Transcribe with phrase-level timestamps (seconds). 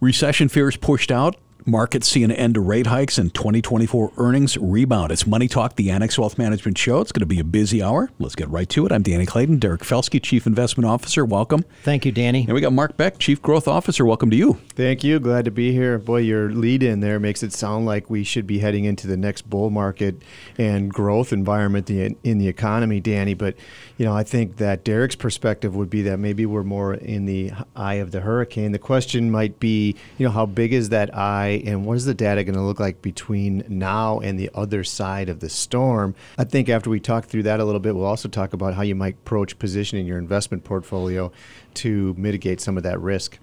[0.00, 1.36] Recession fears pushed out.
[1.68, 5.12] Markets see an end to rate hikes and 2024 earnings rebound.
[5.12, 7.02] It's Money Talk, the Annex Wealth Management Show.
[7.02, 8.10] It's going to be a busy hour.
[8.18, 8.92] Let's get right to it.
[8.92, 11.26] I'm Danny Clayton, Derek Felske, Chief Investment Officer.
[11.26, 11.66] Welcome.
[11.82, 12.44] Thank you, Danny.
[12.44, 14.06] And we got Mark Beck, Chief Growth Officer.
[14.06, 14.54] Welcome to you.
[14.70, 15.20] Thank you.
[15.20, 15.98] Glad to be here.
[15.98, 19.18] Boy, your lead in there makes it sound like we should be heading into the
[19.18, 20.22] next bull market
[20.56, 23.34] and growth environment in the economy, Danny.
[23.34, 23.56] But,
[23.98, 27.52] you know, I think that Derek's perspective would be that maybe we're more in the
[27.76, 28.72] eye of the hurricane.
[28.72, 32.14] The question might be, you know, how big is that eye and what is the
[32.14, 36.14] data going to look like between now and the other side of the storm?
[36.36, 38.82] I think after we talk through that a little bit, we'll also talk about how
[38.82, 41.32] you might approach positioning your investment portfolio
[41.74, 43.38] to mitigate some of that risk.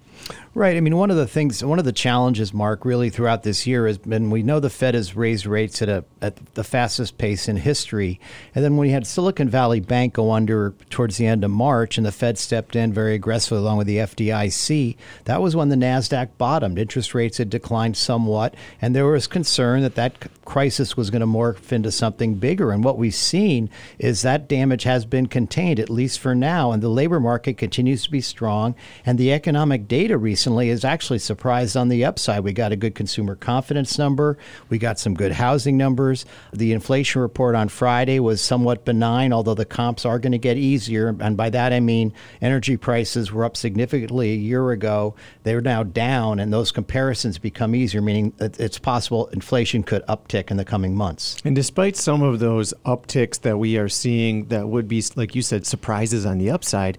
[0.56, 0.74] Right.
[0.74, 3.86] I mean, one of the things, one of the challenges, Mark, really throughout this year
[3.86, 7.46] has been we know the Fed has raised rates at a at the fastest pace
[7.46, 8.18] in history,
[8.54, 11.98] and then when we had Silicon Valley Bank go under towards the end of March,
[11.98, 15.76] and the Fed stepped in very aggressively along with the FDIC, that was when the
[15.76, 16.78] Nasdaq bottomed.
[16.78, 20.14] Interest rates had declined somewhat, and there was concern that that
[20.46, 22.70] crisis was going to morph into something bigger.
[22.70, 23.68] And what we've seen
[23.98, 28.04] is that damage has been contained, at least for now, and the labor market continues
[28.04, 32.44] to be strong, and the economic data recently has actually surprised on the upside.
[32.44, 36.24] We got a good consumer confidence number, we got some good housing numbers.
[36.52, 40.56] The inflation report on Friday was somewhat benign, although the comps are going to get
[40.56, 41.14] easier.
[41.20, 45.14] And by that I mean energy prices were up significantly a year ago.
[45.42, 50.56] They're now down, and those comparisons become easier, meaning it's possible inflation could uptick in
[50.56, 51.36] the coming months.
[51.44, 55.42] And despite some of those upticks that we are seeing that would be, like you
[55.42, 56.98] said, surprises on the upside,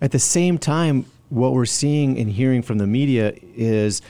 [0.00, 4.02] at the same time, what we're seeing and hearing from the media is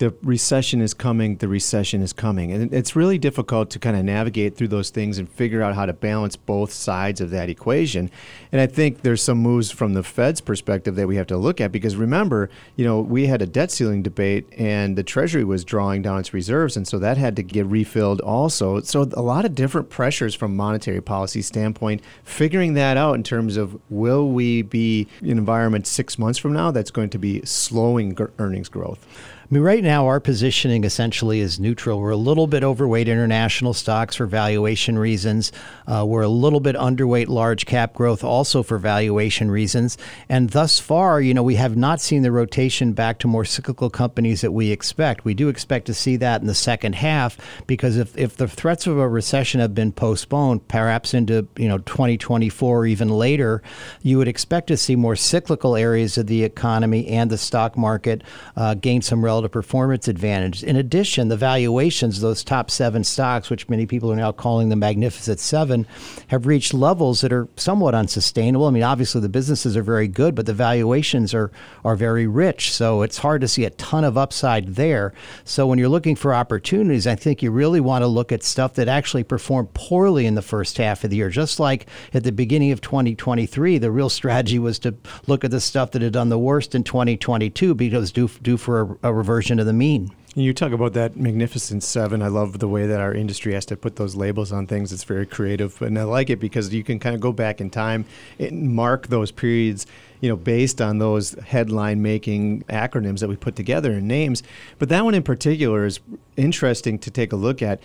[0.00, 2.50] the recession is coming, the recession is coming.
[2.52, 5.84] And it's really difficult to kind of navigate through those things and figure out how
[5.84, 8.10] to balance both sides of that equation.
[8.50, 11.60] And I think there's some moves from the Fed's perspective that we have to look
[11.60, 15.66] at because remember, you know, we had a debt ceiling debate and the Treasury was
[15.66, 16.78] drawing down its reserves.
[16.78, 18.80] And so that had to get refilled also.
[18.80, 23.58] So a lot of different pressures from monetary policy standpoint, figuring that out in terms
[23.58, 27.44] of will we be in an environment six months from now that's going to be
[27.44, 29.06] slowing earnings growth?
[29.50, 31.98] I mean, right now, our positioning essentially is neutral.
[31.98, 35.50] We're a little bit overweight international stocks for valuation reasons.
[35.88, 39.98] Uh, we're a little bit underweight large cap growth also for valuation reasons.
[40.28, 43.90] And thus far, you know, we have not seen the rotation back to more cyclical
[43.90, 45.24] companies that we expect.
[45.24, 47.36] We do expect to see that in the second half
[47.66, 51.78] because if, if the threats of a recession have been postponed, perhaps into, you know,
[51.78, 53.64] 2024 or even later,
[54.00, 58.22] you would expect to see more cyclical areas of the economy and the stock market
[58.54, 60.62] uh, gain some relative relative performance advantage.
[60.62, 64.68] In addition, the valuations, of those top seven stocks, which many people are now calling
[64.68, 65.86] the Magnificent Seven,
[66.28, 68.66] have reached levels that are somewhat unsustainable.
[68.66, 71.50] I mean, obviously the businesses are very good, but the valuations are
[71.84, 72.72] are very rich.
[72.72, 75.12] So it's hard to see a ton of upside there.
[75.44, 78.74] So when you're looking for opportunities, I think you really want to look at stuff
[78.74, 81.30] that actually performed poorly in the first half of the year.
[81.30, 84.94] Just like at the beginning of 2023, the real strategy was to
[85.26, 88.98] look at the stuff that had done the worst in 2022 because due due for
[89.02, 90.10] a, a version of the mean.
[90.34, 92.20] You talk about that Magnificent Seven.
[92.20, 94.92] I love the way that our industry has to put those labels on things.
[94.92, 97.70] It's very creative, and I like it because you can kind of go back in
[97.70, 98.06] time
[98.40, 99.86] and mark those periods,
[100.20, 104.42] you know, based on those headline-making acronyms that we put together and names.
[104.80, 106.00] But that one in particular is
[106.36, 107.80] interesting to take a look at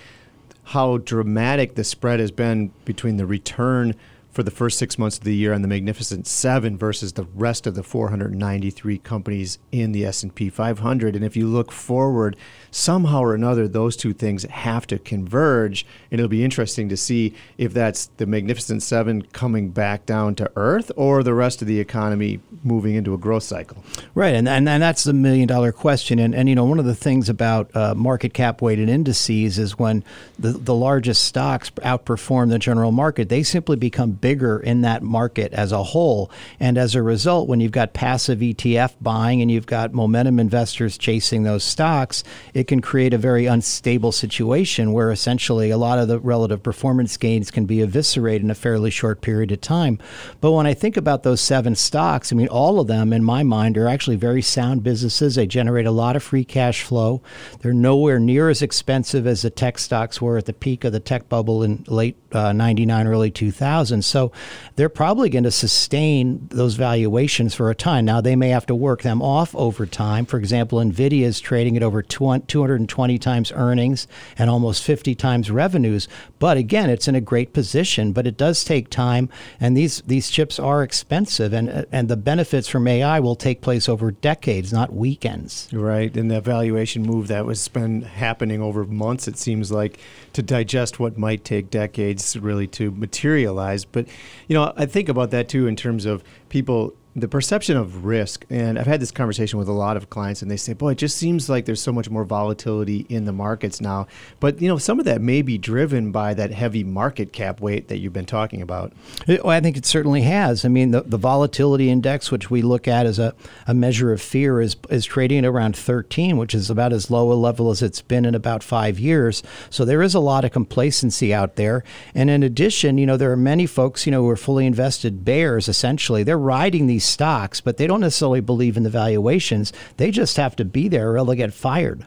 [0.63, 3.93] how dramatic the spread has been between the return
[4.35, 7.65] for the first six months of the year on the Magnificent Seven versus the rest
[7.65, 11.15] of the 493 companies in the S&P 500.
[11.15, 12.35] And if you look forward,
[12.75, 15.85] somehow or another, those two things have to converge.
[16.11, 20.51] And it'll be interesting to see if that's the Magnificent Seven coming back down to
[20.57, 23.83] earth or the rest of the economy moving into a growth cycle.
[24.13, 26.19] Right, and and, and that's the million dollar question.
[26.19, 29.79] And and you know one of the things about uh, market cap weighted indices is
[29.79, 30.03] when
[30.37, 35.53] the the largest stocks outperform the general market, they simply become bigger in that market
[35.53, 36.29] as a whole.
[36.59, 40.97] And as a result, when you've got passive ETF buying and you've got momentum investors
[40.97, 42.23] chasing those stocks,
[42.53, 47.15] it can create a very unstable situation where essentially a lot of the relative performance
[47.17, 49.99] gains can be eviscerated in a fairly short period of time.
[50.41, 53.43] But when I think about those seven stocks, I mean, all of them in my
[53.43, 55.35] mind are actually very sound businesses.
[55.35, 57.21] They generate a lot of free cash flow.
[57.61, 60.99] They're nowhere near as expensive as the tech stocks were at the peak of the
[60.99, 64.03] tech bubble in late uh, 99, early 2000.
[64.03, 64.31] So
[64.75, 68.05] they're probably going to sustain those valuations for a time.
[68.05, 70.25] Now, they may have to work them off over time.
[70.25, 72.01] For example, NVIDIA is trading at over
[72.47, 74.07] 220 times earnings
[74.37, 76.07] and almost 50 times revenues.
[76.39, 79.29] But again, it's in a great position, but it does take time.
[79.59, 83.89] And these, these chips are expensive, and, and the benefits from AI will take place
[83.89, 85.69] over decades, not weekends.
[85.71, 86.15] Right.
[86.15, 89.99] And the valuation move that was been happening over months, it seems like,
[90.33, 93.85] to digest what might take decades really to materialize.
[93.85, 94.07] But,
[94.47, 98.45] you know, I think about that too in terms of people the perception of risk,
[98.49, 100.97] and I've had this conversation with a lot of clients, and they say, "Boy, it
[100.97, 104.05] just seems like there's so much more volatility in the markets now."
[104.41, 107.87] But you know, some of that may be driven by that heavy market cap weight
[107.87, 108.91] that you've been talking about.
[109.27, 110.65] Well, I think it certainly has.
[110.65, 113.33] I mean, the, the volatility index, which we look at as a,
[113.65, 117.31] a measure of fear, is is trading at around 13, which is about as low
[117.31, 119.41] a level as it's been in about five years.
[119.69, 121.85] So there is a lot of complacency out there.
[122.13, 125.23] And in addition, you know, there are many folks, you know, who are fully invested
[125.23, 125.69] bears.
[125.69, 129.71] Essentially, they're riding these stocks, but they don't necessarily believe in the valuations.
[129.97, 132.05] They just have to be there or they'll get fired.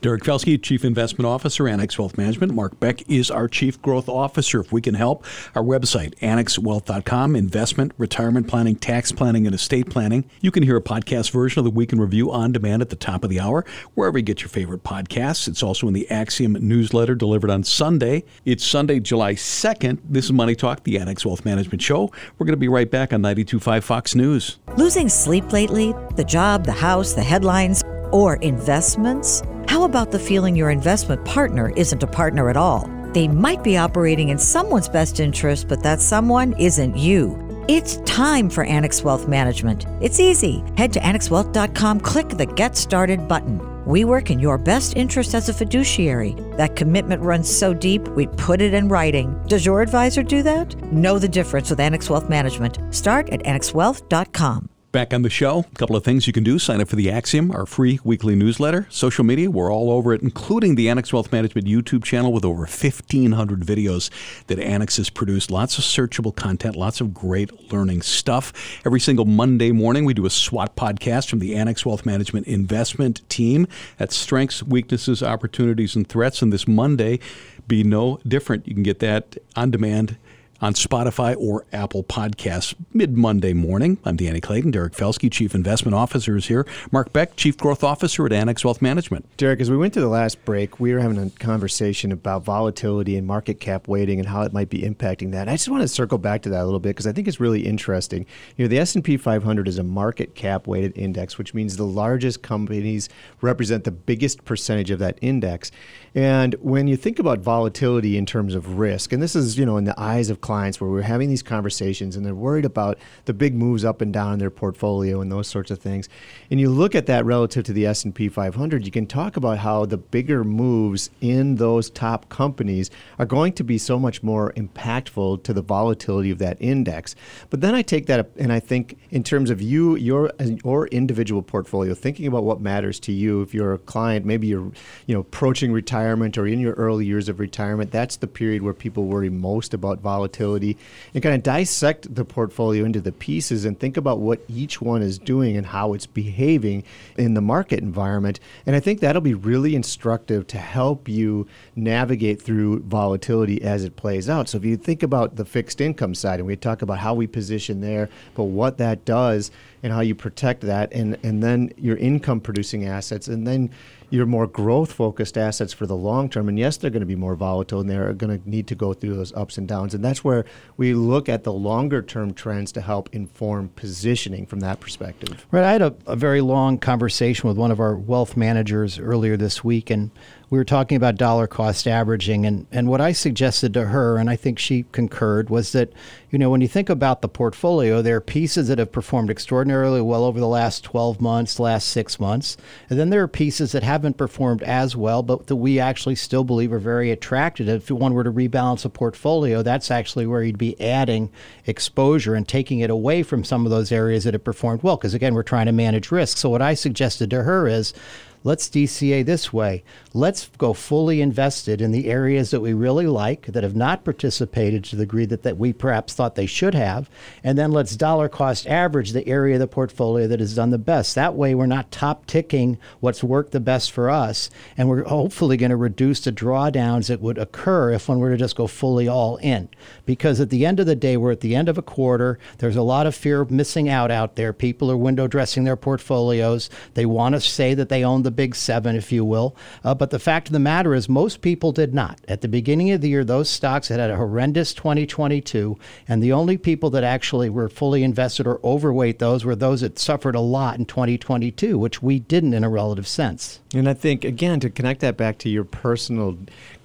[0.00, 2.54] Derek Felske, Chief Investment Officer, Annex Wealth Management.
[2.54, 4.60] Mark Beck is our Chief Growth Officer.
[4.60, 5.24] If we can help,
[5.54, 10.24] our website, annexwealth.com, investment, retirement planning, tax planning, and estate planning.
[10.40, 12.96] You can hear a podcast version of the Week in Review on demand at the
[12.96, 13.64] top of the hour,
[13.94, 15.48] wherever you get your favorite podcasts.
[15.48, 18.24] It's also in the Axiom newsletter delivered on Sunday.
[18.46, 19.98] It's Sunday, July 2nd.
[20.04, 22.10] This is Money Talk, the Annex Wealth Management Show.
[22.38, 24.58] We're going to be right back on 92.5 Fox News.
[24.76, 25.94] Losing sleep lately?
[26.16, 29.42] The job, the house, the headlines, or investments?
[29.70, 32.90] How about the feeling your investment partner isn't a partner at all?
[33.12, 37.38] They might be operating in someone's best interest, but that someone isn't you.
[37.68, 39.86] It's time for Annex Wealth Management.
[40.00, 40.64] It's easy.
[40.76, 43.60] Head to annexwealth.com, click the Get Started button.
[43.86, 46.34] We work in your best interest as a fiduciary.
[46.56, 49.40] That commitment runs so deep, we put it in writing.
[49.46, 50.74] Does your advisor do that?
[50.92, 52.80] Know the difference with Annex Wealth Management.
[52.92, 54.68] Start at annexwealth.com.
[54.92, 56.58] Back on the show, a couple of things you can do.
[56.58, 58.88] Sign up for the Axiom, our free weekly newsletter.
[58.90, 62.62] Social media, we're all over it, including the Annex Wealth Management YouTube channel with over
[62.62, 64.10] 1,500 videos
[64.48, 65.48] that Annex has produced.
[65.48, 68.52] Lots of searchable content, lots of great learning stuff.
[68.84, 73.28] Every single Monday morning, we do a SWOT podcast from the Annex Wealth Management investment
[73.28, 73.68] team.
[73.96, 76.42] That's strengths, weaknesses, opportunities, and threats.
[76.42, 77.20] And this Monday,
[77.68, 78.66] be no different.
[78.66, 80.16] You can get that on demand
[80.60, 83.98] on Spotify or Apple Podcasts mid Monday morning.
[84.04, 84.70] I'm Danny Clayton.
[84.70, 86.66] Derek Felske, Chief Investment Officer, is here.
[86.92, 89.24] Mark Beck, Chief Growth Officer at Annex Wealth Management.
[89.36, 93.16] Derek, as we went to the last break, we were having a conversation about volatility
[93.16, 95.48] and market cap weighting and how it might be impacting that.
[95.48, 97.40] I just want to circle back to that a little bit because I think it's
[97.40, 98.26] really interesting.
[98.56, 102.42] You know, the S&P 500 is a market cap weighted index, which means the largest
[102.42, 103.08] companies
[103.40, 105.70] represent the biggest percentage of that index.
[106.14, 109.76] And when you think about volatility in terms of risk, and this is, you know,
[109.76, 113.32] in the eyes of clients where we're having these conversations and they're worried about the
[113.32, 116.08] big moves up and down in their portfolio and those sorts of things.
[116.50, 119.86] And you look at that relative to the S&P 500, you can talk about how
[119.86, 125.44] the bigger moves in those top companies are going to be so much more impactful
[125.44, 127.14] to the volatility of that index.
[127.48, 130.32] But then I take that and I think in terms of you, your
[130.64, 133.40] your individual portfolio, thinking about what matters to you.
[133.42, 134.72] If you're a client, maybe you're
[135.06, 138.74] you know approaching retirement or in your early years of retirement, that's the period where
[138.74, 143.78] people worry most about volatility and kind of dissect the portfolio into the pieces and
[143.78, 146.82] think about what each one is doing and how it's behaving
[147.16, 148.40] in the market environment.
[148.66, 153.96] And I think that'll be really instructive to help you navigate through volatility as it
[153.96, 154.48] plays out.
[154.48, 157.26] So if you think about the fixed income side, and we talk about how we
[157.26, 159.50] position there, but what that does
[159.82, 163.70] and how you protect that, and, and then your income producing assets, and then
[164.10, 166.48] your more growth focused assets for the long term.
[166.48, 168.92] And yes, they're going to be more volatile and they're going to need to go
[168.92, 169.94] through those ups and downs.
[169.94, 170.44] And that's where
[170.76, 175.46] we look at the longer term trends to help inform positioning from that perspective.
[175.50, 175.64] Right.
[175.64, 179.62] I had a, a very long conversation with one of our wealth managers earlier this
[179.62, 180.10] week, and
[180.50, 184.28] we were talking about dollar cost averaging and, and what I suggested to her, and
[184.28, 185.92] I think she concurred, was that,
[186.32, 190.00] you know, when you think about the portfolio, there are pieces that have performed extraordinarily
[190.00, 192.56] well over the last 12 months, last six months.
[192.88, 196.42] And then there are pieces that haven't performed as well, but that we actually still
[196.42, 197.68] believe are very attractive.
[197.68, 201.30] If one were to rebalance a portfolio, that's actually where you'd be adding
[201.64, 204.96] exposure and taking it away from some of those areas that have performed well.
[204.96, 206.38] Because again, we're trying to manage risk.
[206.38, 207.94] So what I suggested to her is
[208.42, 209.84] let's DCA this way.
[210.14, 214.82] Let's go fully invested in the areas that we really like that have not participated
[214.84, 217.10] to the degree that, that we perhaps thought they should have.
[217.42, 220.78] And then let's dollar cost average the area of the portfolio that has done the
[220.78, 221.14] best.
[221.14, 224.50] That way, we're not top ticking what's worked the best for us.
[224.76, 228.36] And we're hopefully going to reduce the drawdowns that would occur if one were to
[228.36, 229.68] just go fully all in.
[230.06, 232.38] Because at the end of the day, we're at the end of a quarter.
[232.58, 234.52] There's a lot of fear of missing out out there.
[234.52, 236.70] People are window dressing their portfolios.
[236.94, 239.56] They want to say that they own the big seven, if you will.
[239.84, 242.20] Uh, but the fact of the matter is, most people did not.
[242.28, 246.32] At the beginning of the year, those stocks had had a horrendous 2022, and the
[246.32, 250.40] only people that actually were fully invested or overweight those were those that suffered a
[250.40, 253.60] lot in 2022, which we didn't in a relative sense.
[253.74, 256.36] And I think, again, to connect that back to your personal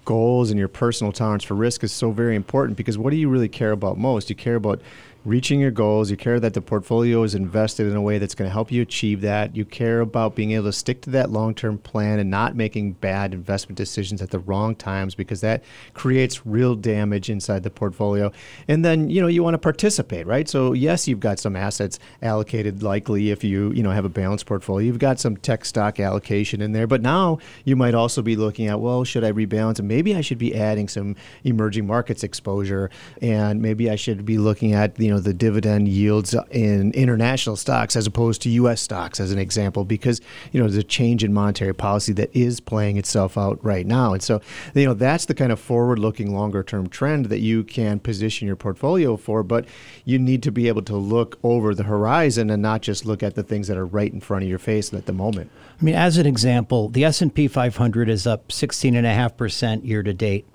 [0.06, 3.28] goals and your personal tolerance for risk is so very important because what do you
[3.28, 4.30] really care about most?
[4.30, 4.82] You care about
[5.26, 6.12] reaching your goals.
[6.12, 8.82] You care that the portfolio is invested in a way that's going to help you
[8.82, 9.56] achieve that.
[9.56, 12.94] You care about being able to stick to that long term plan and not making
[12.94, 15.64] bad investment decisions at the wrong times because that
[15.94, 18.32] creates real damage inside the portfolio.
[18.68, 20.48] And then, you know, you want to participate, right?
[20.48, 24.46] So, yes, you've got some assets allocated likely if you, you know, have a balanced
[24.46, 24.86] portfolio.
[24.86, 28.68] You've got some tech stock allocation in there, but now you might also be looking
[28.68, 29.80] at, well, should I rebalance?
[29.80, 32.92] And maybe I should be adding some emerging markets exposure
[33.22, 37.56] and maybe I should be looking at, you know, know the dividend yields in international
[37.56, 38.82] stocks as opposed to U.S.
[38.82, 42.60] stocks, as an example, because you know there's a change in monetary policy that is
[42.60, 44.42] playing itself out right now, and so
[44.74, 49.18] you know that's the kind of forward-looking, longer-term trend that you can position your portfolio
[49.18, 49.44] for.
[49.44, 49.66] But
[50.04, 53.36] you need to be able to look over the horizon and not just look at
[53.36, 55.52] the things that are right in front of your face at the moment.
[55.80, 60.46] I mean, as an example, the S&P 500 is up 16.5% year to date.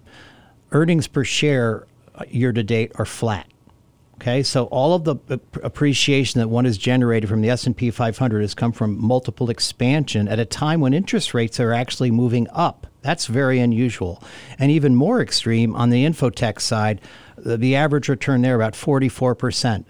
[0.72, 3.46] Earnings per share uh, year to date are flat.
[4.20, 5.16] Okay, so all of the
[5.62, 10.38] appreciation that one has generated from the S&P 500 has come from multiple expansion at
[10.38, 12.86] a time when interest rates are actually moving up.
[13.00, 14.22] That's very unusual.
[14.58, 17.00] And even more extreme on the infotech side,
[17.38, 19.86] the, average return there about 44%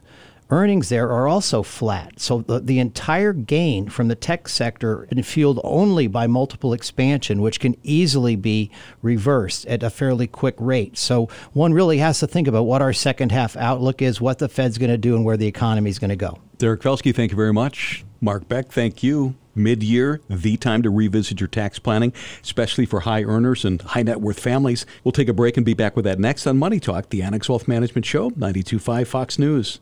[0.50, 2.20] earnings there are also flat.
[2.20, 7.40] So the, the entire gain from the tech sector is fueled only by multiple expansion,
[7.40, 8.70] which can easily be
[9.02, 10.98] reversed at a fairly quick rate.
[10.98, 14.48] So one really has to think about what our second half outlook is, what the
[14.48, 16.38] Fed's going to do, and where the economy is going to go.
[16.58, 18.04] Derek Felske, thank you very much.
[18.20, 19.34] Mark Beck, thank you.
[19.54, 24.02] Mid year, the time to revisit your tax planning, especially for high earners and high
[24.02, 24.86] net worth families.
[25.02, 27.48] We'll take a break and be back with that next on Money Talk, the Annex
[27.48, 29.80] Wealth Management Show, 925 Fox News.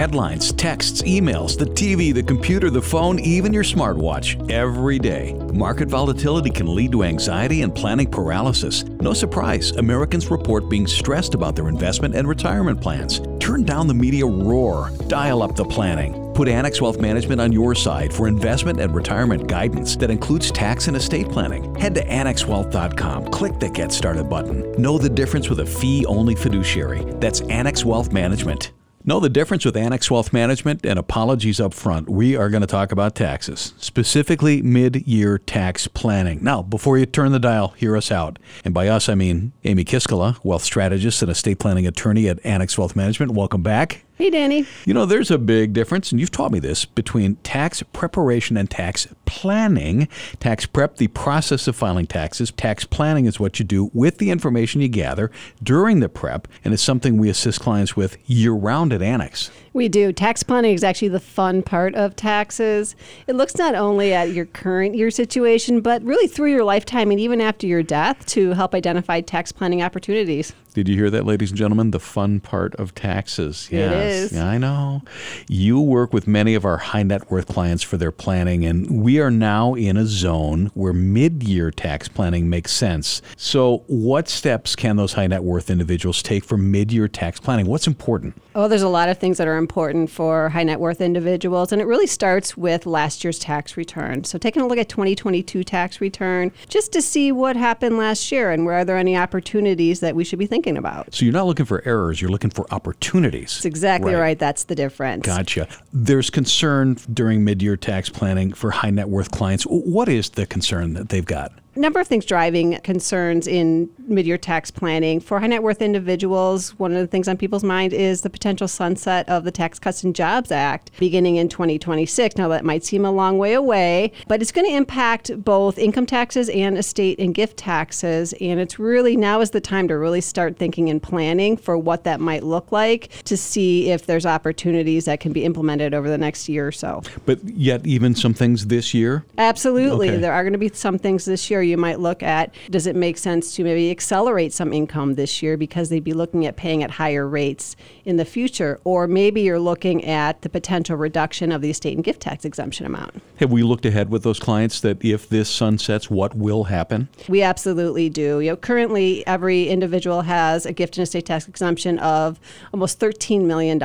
[0.00, 5.34] Headlines, texts, emails, the TV, the computer, the phone, even your smartwatch, every day.
[5.52, 8.82] Market volatility can lead to anxiety and planning paralysis.
[9.02, 13.20] No surprise, Americans report being stressed about their investment and retirement plans.
[13.40, 16.32] Turn down the media roar, dial up the planning.
[16.32, 20.88] Put Annex Wealth Management on your side for investment and retirement guidance that includes tax
[20.88, 21.74] and estate planning.
[21.74, 24.72] Head to annexwealth.com, click the Get Started button.
[24.80, 27.04] Know the difference with a fee only fiduciary.
[27.16, 28.72] That's Annex Wealth Management.
[29.02, 32.06] Know the difference with Annex Wealth Management and apologies up front.
[32.06, 36.44] We are going to talk about taxes, specifically mid year tax planning.
[36.44, 38.38] Now, before you turn the dial, hear us out.
[38.62, 42.76] And by us, I mean Amy Kiskala, wealth strategist and estate planning attorney at Annex
[42.76, 43.32] Wealth Management.
[43.32, 44.04] Welcome back.
[44.20, 44.66] Hey, Danny.
[44.84, 48.70] You know, there's a big difference, and you've taught me this, between tax preparation and
[48.70, 50.08] tax planning.
[50.40, 52.50] Tax prep, the process of filing taxes.
[52.50, 55.30] Tax planning is what you do with the information you gather
[55.62, 59.50] during the prep, and it's something we assist clients with year round at Annex.
[59.72, 60.12] We do.
[60.12, 62.96] Tax planning is actually the fun part of taxes.
[63.26, 67.20] It looks not only at your current year situation, but really through your lifetime and
[67.20, 70.52] even after your death to help identify tax planning opportunities.
[70.72, 71.90] Did you hear that, ladies and gentlemen?
[71.90, 73.68] The fun part of taxes.
[73.72, 74.32] Yes.
[74.32, 74.38] Is.
[74.38, 75.02] I know.
[75.48, 79.18] You work with many of our high net worth clients for their planning, and we
[79.18, 83.20] are now in a zone where mid year tax planning makes sense.
[83.36, 87.66] So, what steps can those high net worth individuals take for mid year tax planning?
[87.66, 88.40] What's important?
[88.54, 91.82] Oh, there's a lot of things that are important for high net worth individuals, and
[91.82, 94.22] it really starts with last year's tax return.
[94.22, 98.52] So, taking a look at 2022 tax return just to see what happened last year
[98.52, 101.14] and where are there any opportunities that we should be thinking about.
[101.14, 103.54] So, you're not looking for errors, you're looking for opportunities.
[103.54, 104.20] That's exactly right.
[104.20, 104.38] right.
[104.38, 105.26] That's the difference.
[105.26, 105.68] Gotcha.
[105.92, 109.64] There's concern during mid year tax planning for high net worth clients.
[109.64, 111.52] What is the concern that they've got?
[111.76, 115.20] Number of things driving concerns in mid-year tax planning.
[115.20, 118.68] For high net worth individuals one of the things on people's mind is the potential
[118.68, 123.04] sunset of the tax cuts and jobs act beginning in 2026 now that might seem
[123.04, 127.34] a long way away but it's going to impact both income taxes and estate and
[127.34, 131.56] gift taxes and it's really now is the time to really start thinking and planning
[131.56, 135.94] for what that might look like to see if there's opportunities that can be implemented
[135.94, 137.02] over the next year or so.
[137.26, 139.24] But yet even some things this year?
[139.38, 140.10] Absolutely.
[140.10, 140.18] Okay.
[140.18, 142.96] there are going to be some things this year you might look at does it
[142.96, 146.82] make sense to maybe accelerate some income this year because they'd be looking at paying
[146.82, 148.80] at higher rates in the future?
[148.84, 152.86] Or maybe you're looking at the potential reduction of the estate and gift tax exemption
[152.86, 153.22] amount.
[153.36, 157.42] have we looked ahead with those clients that if this sunsets what will happen We
[157.42, 158.40] absolutely do.
[158.40, 162.40] You know, currently every individual has a gift and estate tax exemption of
[162.72, 163.78] almost $13 million.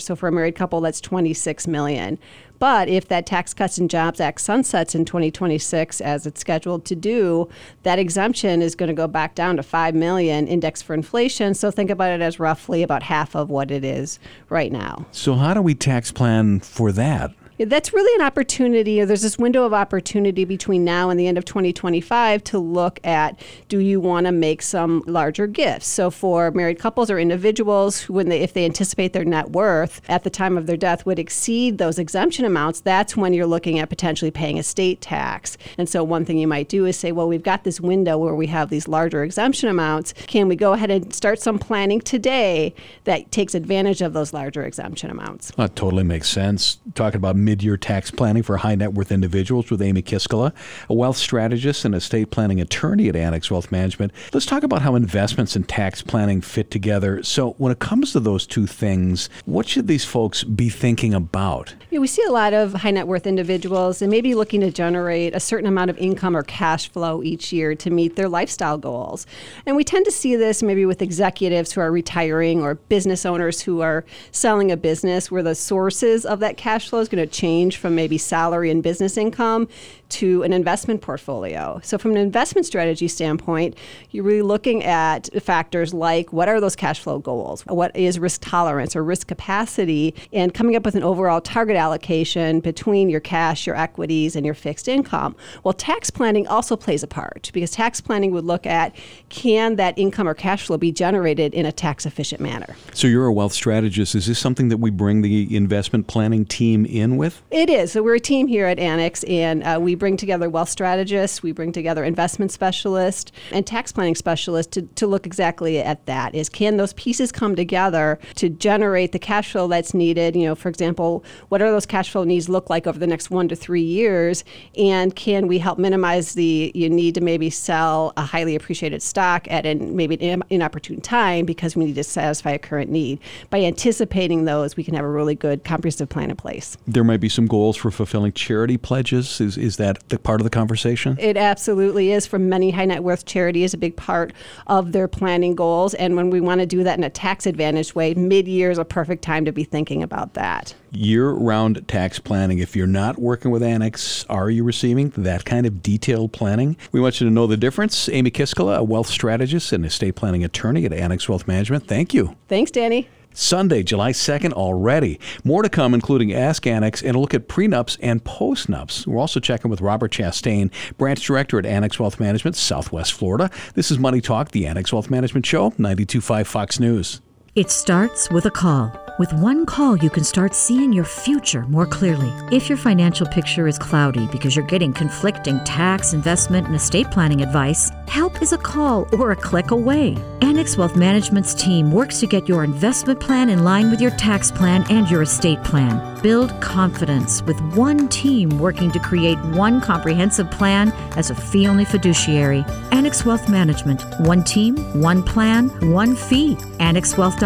[0.00, 2.18] So for a married couple, that's $26 million.
[2.62, 6.94] But if that Tax Cuts and Jobs Act sunsets in 2026, as it's scheduled to
[6.94, 7.48] do,
[7.82, 11.54] that exemption is going to go back down to 5 million indexed for inflation.
[11.54, 15.06] So think about it as roughly about half of what it is right now.
[15.10, 19.00] so how do we tax plan for that That's really an opportunity.
[19.00, 22.98] or There's this window of opportunity between now and the end of 2025 to look
[23.04, 25.86] at do you want to make some larger gifts?
[25.86, 30.00] So for married couples or individuals who, when they, if they anticipate their net worth
[30.08, 33.78] at the time of their death would exceed those exemption amounts, that's when you're looking
[33.78, 35.58] at potentially paying estate tax.
[35.76, 38.34] And so one thing you might do is say, well, we've got this window where
[38.34, 40.14] we have these larger exemption amounts.
[40.26, 44.64] Can we go ahead and start some planning today that takes advantage of those larger
[44.64, 45.52] exemption amounts?
[45.56, 46.78] That totally makes sense.
[46.94, 50.52] Talking about mid-year tax planning for high net worth individuals with Amy Kiskala,
[50.88, 54.12] a wealth strategist and estate planning attorney at Annex Wealth Management.
[54.32, 57.22] Let's talk about how investments and tax planning fit together.
[57.22, 61.74] So, when it comes to those two things, what should these folks be thinking about?
[61.90, 65.34] Yeah, we see a lot of high net worth individuals and maybe looking to generate
[65.34, 69.26] a certain amount of income or cash flow each year to meet their lifestyle goals.
[69.66, 73.60] And we tend to see this maybe with executives who are retiring or business owners
[73.60, 77.31] who are selling a business where the sources of that cash flow is going to
[77.32, 79.68] change from maybe salary and business income
[80.12, 81.80] to an investment portfolio.
[81.82, 83.76] So, from an investment strategy standpoint,
[84.10, 87.62] you're really looking at factors like what are those cash flow goals?
[87.66, 90.14] What is risk tolerance or risk capacity?
[90.32, 94.54] And coming up with an overall target allocation between your cash, your equities, and your
[94.54, 95.34] fixed income.
[95.64, 98.94] Well, tax planning also plays a part because tax planning would look at
[99.28, 102.76] can that income or cash flow be generated in a tax efficient manner?
[102.92, 104.14] So, you're a wealth strategist.
[104.14, 107.42] Is this something that we bring the investment planning team in with?
[107.50, 107.92] It is.
[107.92, 111.52] So we're a team here at Annex, and uh, we bring together wealth strategists, we
[111.52, 116.34] bring together investment specialists, and tax planning specialists to, to look exactly at that.
[116.34, 120.34] Is can those pieces come together to generate the cash flow that's needed?
[120.34, 123.30] You know, for example, what are those cash flow needs look like over the next
[123.30, 124.42] one to three years,
[124.76, 129.46] and can we help minimize the you need to maybe sell a highly appreciated stock
[129.52, 133.20] at an maybe an inopportune time because we need to satisfy a current need.
[133.50, 136.76] By anticipating those, we can have a really good comprehensive plan in place.
[136.88, 139.40] There might be some goals for fulfilling charity pledges.
[139.40, 141.16] Is, is that the part of the conversation?
[141.18, 142.26] It absolutely is.
[142.26, 144.32] For many high net worth charities, a big part
[144.66, 145.94] of their planning goals.
[145.94, 148.78] And when we want to do that in a tax advantage way, mid year is
[148.78, 150.74] a perfect time to be thinking about that.
[150.90, 152.58] Year round tax planning.
[152.58, 156.76] If you're not working with Annex, are you receiving that kind of detailed planning?
[156.92, 158.08] We want you to know the difference.
[158.08, 161.86] Amy Kiskala, a wealth strategist and estate planning attorney at Annex Wealth Management.
[161.86, 162.36] Thank you.
[162.48, 163.08] Thanks, Danny.
[163.34, 165.18] Sunday, July 2nd already.
[165.44, 169.06] More to come, including Ask Annex and a look at prenups and postnups.
[169.06, 173.50] We're also checking with Robert Chastain, branch director at Annex Wealth Management, Southwest Florida.
[173.74, 177.20] This is Money Talk, the Annex Wealth Management Show, 92.5 Fox News.
[177.54, 178.90] It starts with a call.
[179.18, 182.32] With one call, you can start seeing your future more clearly.
[182.50, 187.42] If your financial picture is cloudy because you're getting conflicting tax, investment, and estate planning
[187.42, 190.16] advice, help is a call or a click away.
[190.40, 194.50] Annex Wealth Management's team works to get your investment plan in line with your tax
[194.50, 196.20] plan and your estate plan.
[196.22, 201.84] Build confidence with one team working to create one comprehensive plan as a fee only
[201.84, 202.64] fiduciary.
[202.92, 204.04] Annex Wealth Management.
[204.20, 206.56] One team, one plan, one fee.
[206.78, 207.41] AnnexWealth.com.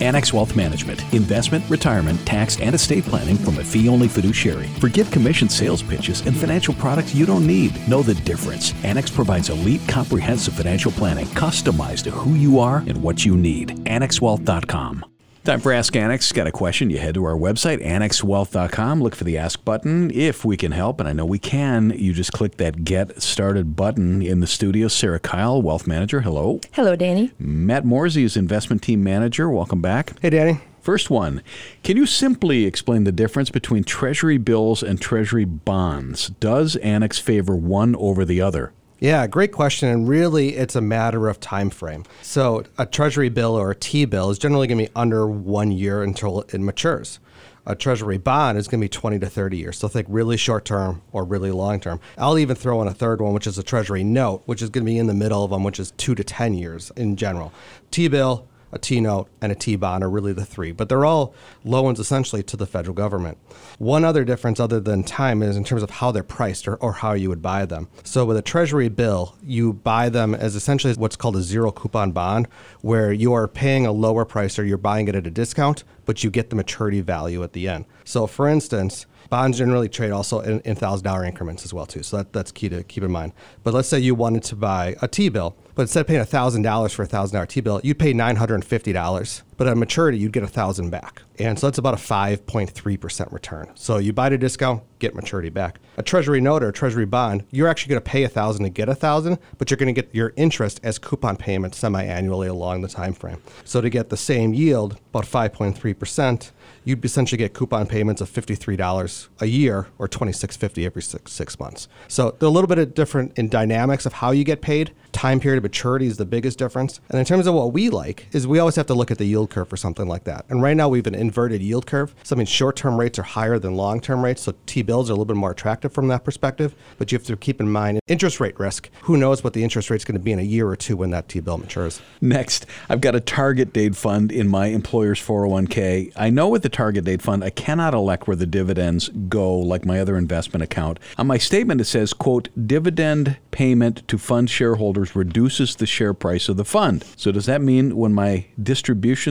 [0.00, 4.66] Annex Wealth Management, investment, retirement, tax, and estate planning from a fee only fiduciary.
[4.80, 7.72] Forget commission sales pitches and financial products you don't need.
[7.88, 8.74] Know the difference.
[8.84, 13.76] Annex provides elite, comprehensive financial planning customized to who you are and what you need.
[13.86, 15.11] AnnexWealth.com.
[15.44, 16.30] Time for Ask Annex.
[16.30, 16.88] Got a question?
[16.88, 19.02] You head to our website, annexwealth.com.
[19.02, 20.12] Look for the Ask button.
[20.12, 23.74] If we can help, and I know we can, you just click that Get Started
[23.74, 24.86] button in the studio.
[24.86, 26.20] Sarah Kyle, Wealth Manager.
[26.20, 26.60] Hello.
[26.74, 27.32] Hello, Danny.
[27.40, 29.50] Matt Morsey is Investment Team Manager.
[29.50, 30.16] Welcome back.
[30.20, 30.60] Hey, Danny.
[30.80, 31.42] First one,
[31.82, 36.28] can you simply explain the difference between Treasury bills and Treasury bonds?
[36.28, 38.72] Does Annex favor one over the other?
[39.02, 39.88] Yeah, great question.
[39.88, 42.04] And really, it's a matter of time frame.
[42.22, 45.72] So, a Treasury bill or a T bill is generally going to be under one
[45.72, 47.18] year until it matures.
[47.66, 49.76] A Treasury bond is going to be 20 to 30 years.
[49.76, 51.98] So, think really short term or really long term.
[52.16, 54.84] I'll even throw in a third one, which is a Treasury note, which is going
[54.84, 57.52] to be in the middle of them, which is two to 10 years in general.
[57.90, 61.04] T bill, a T note, and a T bond are really the three, but they're
[61.04, 63.38] all loans essentially to the federal government.
[63.78, 66.92] One other difference, other than time, is in terms of how they're priced or, or
[66.92, 67.88] how you would buy them.
[68.02, 72.12] So with a Treasury bill, you buy them as essentially what's called a zero coupon
[72.12, 72.48] bond,
[72.80, 76.24] where you are paying a lower price or you're buying it at a discount, but
[76.24, 77.84] you get the maturity value at the end.
[78.04, 82.02] So for instance, bonds generally trade also in, in thousand dollar increments as well too.
[82.02, 83.32] So that, that's key to keep in mind.
[83.62, 86.94] But let's say you wanted to buy a T bill, but instead of paying $1,000
[86.94, 90.90] for a $1,000 T bill, you'd pay $950 but at maturity, you'd get a thousand
[90.90, 93.70] back, and so that's about a five point three percent return.
[93.74, 95.78] So you buy a discount, get maturity back.
[95.96, 98.70] A Treasury note or a Treasury bond, you're actually going to pay a thousand to
[98.70, 102.80] get a thousand, but you're going to get your interest as coupon payments semi-annually along
[102.80, 103.42] the time frame.
[103.64, 106.52] So to get the same yield, about five point three percent,
[106.84, 111.88] you'd essentially get coupon payments of $53 a year or $26.50 every six, six months.
[112.08, 114.92] So they're a little bit different in dynamics of how you get paid.
[115.12, 117.00] Time period of maturity is the biggest difference.
[117.10, 119.26] And in terms of what we like, is we always have to look at the
[119.26, 120.44] yield curve for something like that.
[120.48, 122.14] And right now we have an inverted yield curve.
[122.22, 124.42] So I mean short term rates are higher than long term rates.
[124.42, 126.74] So T bills are a little bit more attractive from that perspective.
[126.98, 128.90] But you have to keep in mind interest rate risk.
[129.02, 130.96] Who knows what the interest rate is going to be in a year or two
[130.96, 132.00] when that T bill matures.
[132.20, 136.12] Next, I've got a target date fund in my employer's 401k.
[136.16, 139.84] I know with the target date fund, I cannot elect where the dividends go like
[139.84, 140.98] my other investment account.
[141.18, 146.48] On my statement, it says, quote, dividend payment to fund shareholders reduces the share price
[146.48, 147.04] of the fund.
[147.16, 148.46] So does that mean when my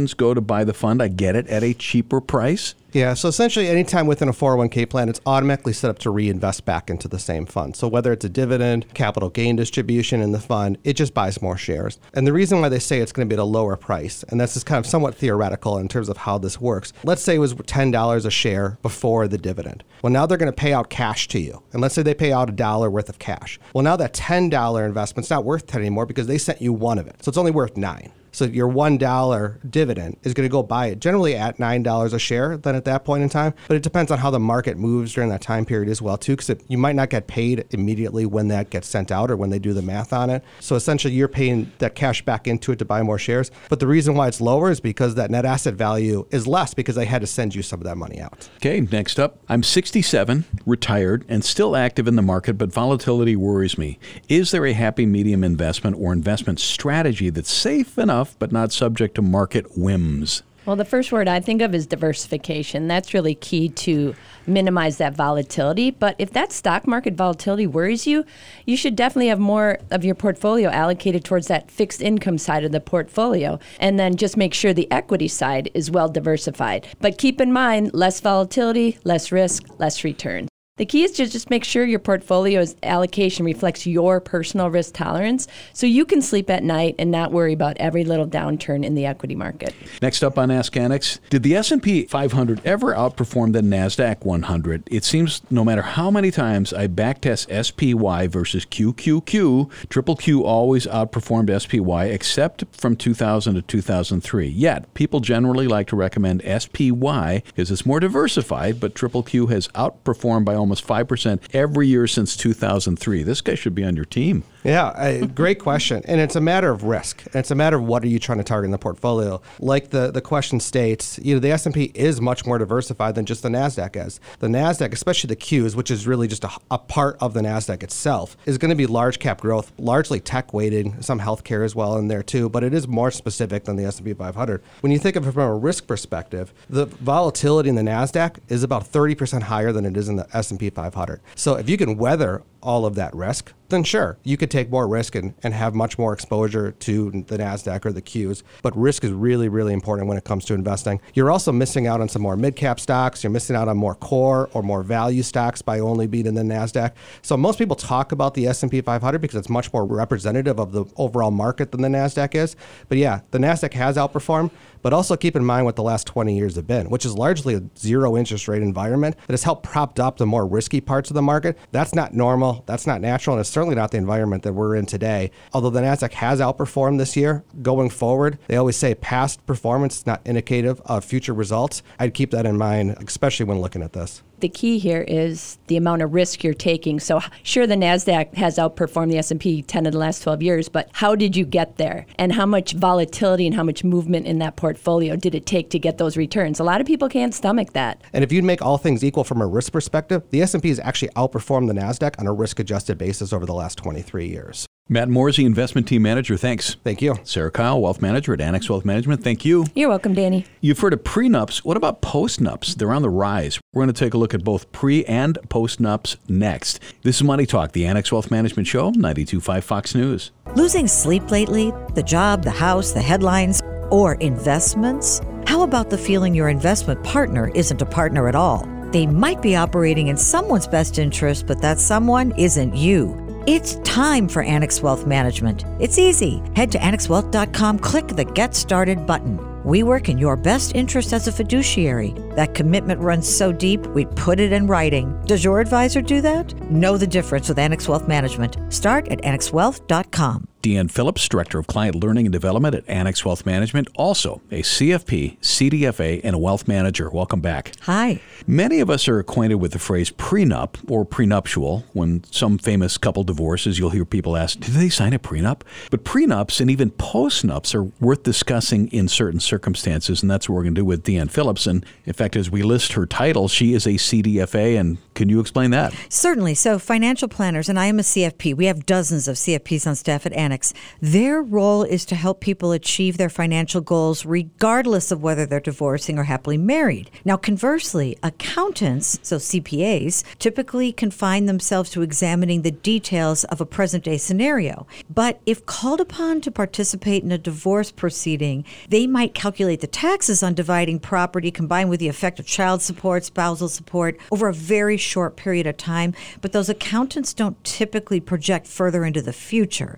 [0.08, 2.76] go to buy the fund, I get it at a cheaper price?
[2.94, 6.90] Yeah, so essentially, anytime within a 401k plan, it's automatically set up to reinvest back
[6.90, 7.78] into the same fund.
[7.78, 11.58] So whether it's a dividend, capital gain distribution in the fund, it just buys more
[11.58, 12.00] shares.
[12.14, 14.42] And the reason why they say it's going to be at a lower price, and
[14.42, 16.92] this is kind of somewhat theoretical in terms of how this works.
[17.06, 19.86] Let's say it was $10 a share before the dividend.
[20.02, 21.64] Well, now they're going to pay out cash to you.
[21.72, 23.58] And let's say they pay out a dollar worth of cash.
[23.74, 27.08] Well, now that $10 investment's not worth 10 anymore because they sent you one of
[27.08, 27.24] it.
[27.24, 28.12] So it's only worth nine.
[28.32, 32.14] So your one dollar dividend is going to go buy it generally at nine dollars
[32.14, 32.58] a share.
[32.58, 35.30] Then at that point in time, but it depends on how the market moves during
[35.30, 38.70] that time period as well too, because you might not get paid immediately when that
[38.70, 40.44] gets sent out or when they do the math on it.
[40.60, 43.52] So essentially, you're paying that cash back into it to buy more shares.
[43.70, 46.96] But the reason why it's lower is because that net asset value is less because
[46.96, 48.50] they had to send you some of that money out.
[48.58, 53.78] Okay, next up, I'm 67, retired, and still active in the market, but volatility worries
[53.78, 54.00] me.
[54.30, 58.21] Is there a happy medium investment or investment strategy that's safe enough?
[58.40, 60.44] But not subject to market whims?
[60.66, 62.88] Well, the first word I think of is diversification.
[62.88, 64.14] That's really key to
[64.46, 65.90] minimize that volatility.
[65.90, 68.26] But if that stock market volatility worries you,
[68.68, 72.72] you should definitely have more of your portfolio allocated towards that fixed income side of
[72.72, 73.58] the portfolio.
[73.80, 76.88] And then just make sure the equity side is well diversified.
[77.00, 80.51] But keep in mind less volatility, less risk, less return.
[80.82, 85.48] The key is to just make sure your portfolio's allocation reflects your personal risk tolerance
[85.74, 89.06] so you can sleep at night and not worry about every little downturn in the
[89.06, 89.76] equity market.
[90.02, 94.88] Next up on Ask Annex, did the S&P 500 ever outperform the Nasdaq 100?
[94.90, 100.88] It seems no matter how many times I backtest SPY versus QQQ, Triple Q always
[100.88, 104.48] outperformed SPY except from 2000 to 2003.
[104.48, 109.68] Yet, people generally like to recommend SPY because it's more diversified, but Triple Q has
[109.76, 113.24] outperformed by almost almost 5% every year since 2003.
[113.24, 114.44] This guy should be on your team.
[114.64, 116.04] Yeah, great question.
[116.06, 117.24] And it's a matter of risk.
[117.34, 119.42] It's a matter of what are you trying to target in the portfolio.
[119.60, 123.42] Like the, the question states, you know, the S&P is much more diversified than just
[123.42, 124.20] the Nasdaq is.
[124.40, 127.82] The Nasdaq, especially the Qs, which is really just a, a part of the Nasdaq
[127.82, 131.98] itself, is going to be large cap growth, largely tech weighted, some healthcare as well
[131.98, 134.62] in there too, but it is more specific than the S&P 500.
[134.82, 138.64] When you think of it from a risk perspective, the volatility in the Nasdaq is
[138.64, 141.22] about 30% higher than it is in the S&P 500.
[141.36, 144.88] So if you can weather all of that risk, then sure, you could take more
[144.88, 148.44] risk and, and have much more exposure to the NASDAQ or the Qs.
[148.62, 151.02] But risk is really, really important when it comes to investing.
[151.14, 153.24] You're also missing out on some more mid cap stocks.
[153.24, 156.42] You're missing out on more core or more value stocks by only being in the
[156.42, 156.92] NASDAQ.
[157.22, 160.86] So most people talk about the S&P 500 because it's much more representative of the
[160.98, 162.56] overall market than the NASDAQ is.
[162.90, 164.52] But yeah, the NASDAQ has outperformed.
[164.82, 167.56] But also keep in mind what the last 20 years have been, which is largely
[167.56, 171.14] a zero interest rate environment that has helped propped up the more risky parts of
[171.14, 171.58] the market.
[171.72, 172.64] That's not normal.
[172.66, 173.36] That's not natural.
[173.36, 175.32] And it's certainly not the environment that we're in today.
[175.54, 180.06] Although the NASDAQ has outperformed this year, going forward, they always say past performance is
[180.06, 181.84] not indicative of future results.
[182.00, 184.24] I'd keep that in mind, especially when looking at this.
[184.42, 187.00] The key here is the amount of risk you're taking.
[187.00, 190.90] So sure the Nasdaq has outperformed the S&P 10 in the last 12 years, but
[190.94, 192.06] how did you get there?
[192.18, 195.80] And how much volatility and how much movement in that portfolio did it take to
[195.80, 196.60] get those returns?
[196.60, 198.02] A lot of people can't stomach that.
[198.14, 201.10] And if you'd make all things equal from a risk perspective, the S&P has actually
[201.10, 204.68] outperformed the Nasdaq on a risk-adjusted basis over the last 23 years.
[204.90, 206.76] Matt Morsey, investment team manager, thanks.
[206.84, 207.16] Thank you.
[207.24, 209.66] Sarah Kyle, wealth manager at Annex Wealth Management, thank you.
[209.74, 210.46] You're welcome, Danny.
[210.60, 211.60] You've heard of prenups.
[211.60, 212.76] What about postnups?
[212.76, 213.58] They're on the rise.
[213.74, 216.82] We're going to take a look at both pre and postnups next.
[217.04, 220.32] This is Money Talk, the Annex Wealth Management Show, 92.5 Fox News.
[220.56, 221.72] Losing sleep lately?
[221.94, 225.22] The job, the house, the headlines, or investments?
[225.48, 228.68] How about the feeling your investment partner isn't a partner at all?
[228.92, 233.31] They might be operating in someone's best interest, but that someone isn't you.
[233.48, 235.66] It's time for Annex Wealth Management.
[235.80, 236.44] It's easy.
[236.56, 239.40] Head to annexwealth.com, click the Get Started button.
[239.64, 242.14] We work in your best interest as a fiduciary.
[242.36, 245.20] That commitment runs so deep, we put it in writing.
[245.26, 246.54] Does your advisor do that?
[246.70, 248.58] Know the difference with Annex Wealth Management.
[248.72, 250.51] Start at annexwealth.com.
[250.62, 255.40] Deanne Phillips, Director of Client Learning and Development at Annex Wealth Management, also a CFP,
[255.40, 257.10] CDFA, and a wealth manager.
[257.10, 257.74] Welcome back.
[257.82, 258.22] Hi.
[258.46, 261.84] Many of us are acquainted with the phrase prenup or prenuptial.
[261.94, 265.62] When some famous couple divorces, you'll hear people ask, Did they sign a prenup?
[265.90, 270.64] But prenups and even postnups are worth discussing in certain circumstances, and that's what we're
[270.64, 271.66] going to do with Deanne Phillips.
[271.66, 274.80] And in fact, as we list her title, she is a CDFA.
[274.80, 275.94] And can you explain that?
[276.10, 276.56] Certainly.
[276.56, 278.56] So, financial planners, and I am a CFP.
[278.56, 280.51] We have dozens of CFPs on staff at Annex.
[281.00, 286.18] Their role is to help people achieve their financial goals regardless of whether they're divorcing
[286.18, 287.10] or happily married.
[287.24, 294.04] Now, conversely, accountants, so CPAs, typically confine themselves to examining the details of a present
[294.04, 294.88] day scenario.
[295.10, 300.44] But if called upon to participate in a divorce proceeding, they might calculate the taxes
[300.44, 304.98] on dividing property combined with the effect of child support, spousal support over a very
[304.98, 306.14] short period of time.
[306.42, 309.98] But those accountants don't typically project further into the future.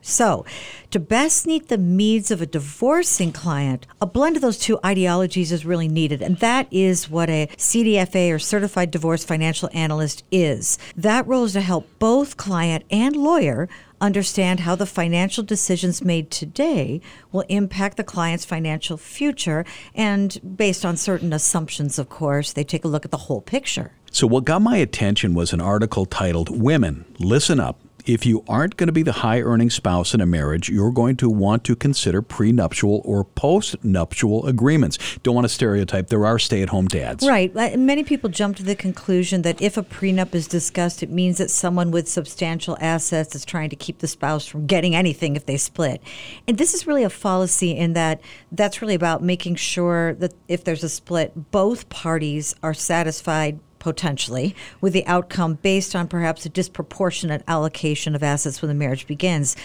[0.92, 5.52] To best meet the needs of a divorcing client, a blend of those two ideologies
[5.52, 6.22] is really needed.
[6.22, 10.78] And that is what a CDFA or Certified Divorce Financial Analyst is.
[10.96, 13.68] That role is to help both client and lawyer
[14.04, 17.02] understand how the financial decisions made today
[17.32, 19.66] will impact the client's financial future.
[19.96, 23.94] And based on certain assumptions, of course, they take a look at the whole picture.
[24.12, 28.78] So, what got my attention was an article titled Women, Listen Up if you aren't
[28.78, 31.76] going to be the high earning spouse in a marriage, you're going to want to
[31.76, 34.98] consider prenuptial or postnuptial agreements.
[35.24, 37.28] Don't want to stereotype, there are stay at home dads.
[37.28, 37.54] Right.
[37.78, 41.50] Many people jump to the conclusion that if a prenup is discussed, it means that
[41.50, 45.58] someone with substantial assets is trying to keep the spouse from getting anything if they
[45.58, 46.02] split.
[46.48, 50.63] And this is really a fallacy in that that's really about making sure that if
[50.63, 56.50] there's a split, both parties are satisfied potentially, with the outcome based on perhaps a
[56.50, 59.58] disproportionate allocation of assets when the marriage begins.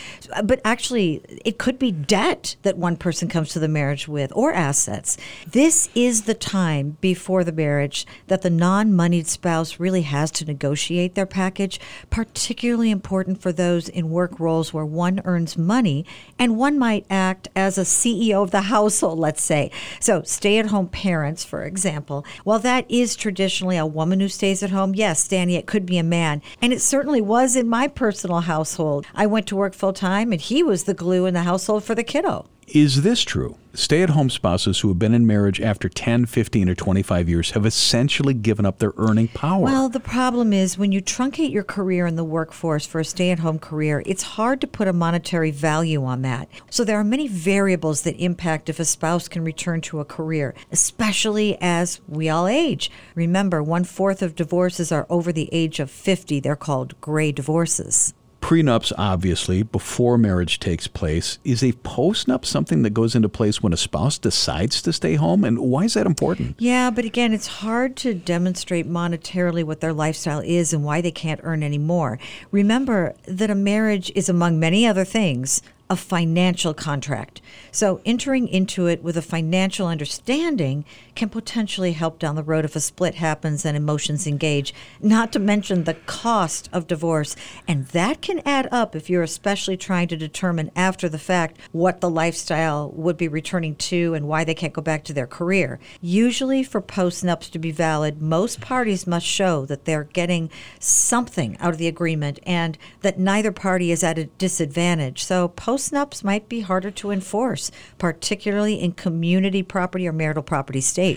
[0.43, 4.53] But actually, it could be debt that one person comes to the marriage with or
[4.53, 5.17] assets.
[5.47, 10.45] This is the time before the marriage that the non moneyed spouse really has to
[10.45, 11.79] negotiate their package,
[12.11, 16.05] particularly important for those in work roles where one earns money
[16.41, 19.71] and one might act as a CEO of the household, let's say.
[20.01, 24.29] So, stay at home parents, for example, while that is traditionally a woman woman who
[24.29, 24.95] stays at home?
[24.95, 26.41] Yes, Danny, it could be a man.
[26.63, 29.05] And it certainly was in my personal household.
[29.15, 31.95] I went to work full time, and he was the glue in the household for
[31.95, 32.47] the kiddo.
[32.75, 33.57] Is this true?
[33.73, 37.53] Stay at home spouses who have been in marriage after 10, 15, or 25 years
[37.53, 39.65] have essentially given up their earning power.
[39.65, 43.31] Well, the problem is when you truncate your career in the workforce for a stay
[43.31, 46.49] at home career, it's hard to put a monetary value on that.
[46.69, 50.55] So there are many variables that impact if a spouse can return to a career,
[50.71, 52.91] especially as we all age.
[53.15, 56.41] Remember, one fourth of divorces are over the age of 50.
[56.41, 58.13] They're called gray divorces
[58.49, 61.39] prenups, obviously, before marriage takes place.
[61.45, 65.45] Is a postnup something that goes into place when a spouse decides to stay home?
[65.45, 66.57] And why is that important?
[66.59, 71.11] Yeah, but again, it's hard to demonstrate monetarily what their lifestyle is and why they
[71.11, 72.19] can't earn any more.
[72.51, 77.43] Remember that a marriage is, among many other things, a financial contract.
[77.71, 80.87] So entering into it with a financial understanding
[81.19, 85.39] can potentially help down the road if a split happens and emotions engage, not to
[85.41, 87.35] mention the cost of divorce.
[87.67, 92.01] And that can add up if you're especially trying to determine after the fact what
[92.01, 95.81] the lifestyle would be returning to and why they can't go back to their career.
[96.01, 101.73] Usually, for postnups to be valid, most parties must show that they're getting something out
[101.73, 105.25] of the agreement and that neither party is at a disadvantage.
[105.25, 111.08] So, postnups might be harder to enforce, particularly in community property or marital property states.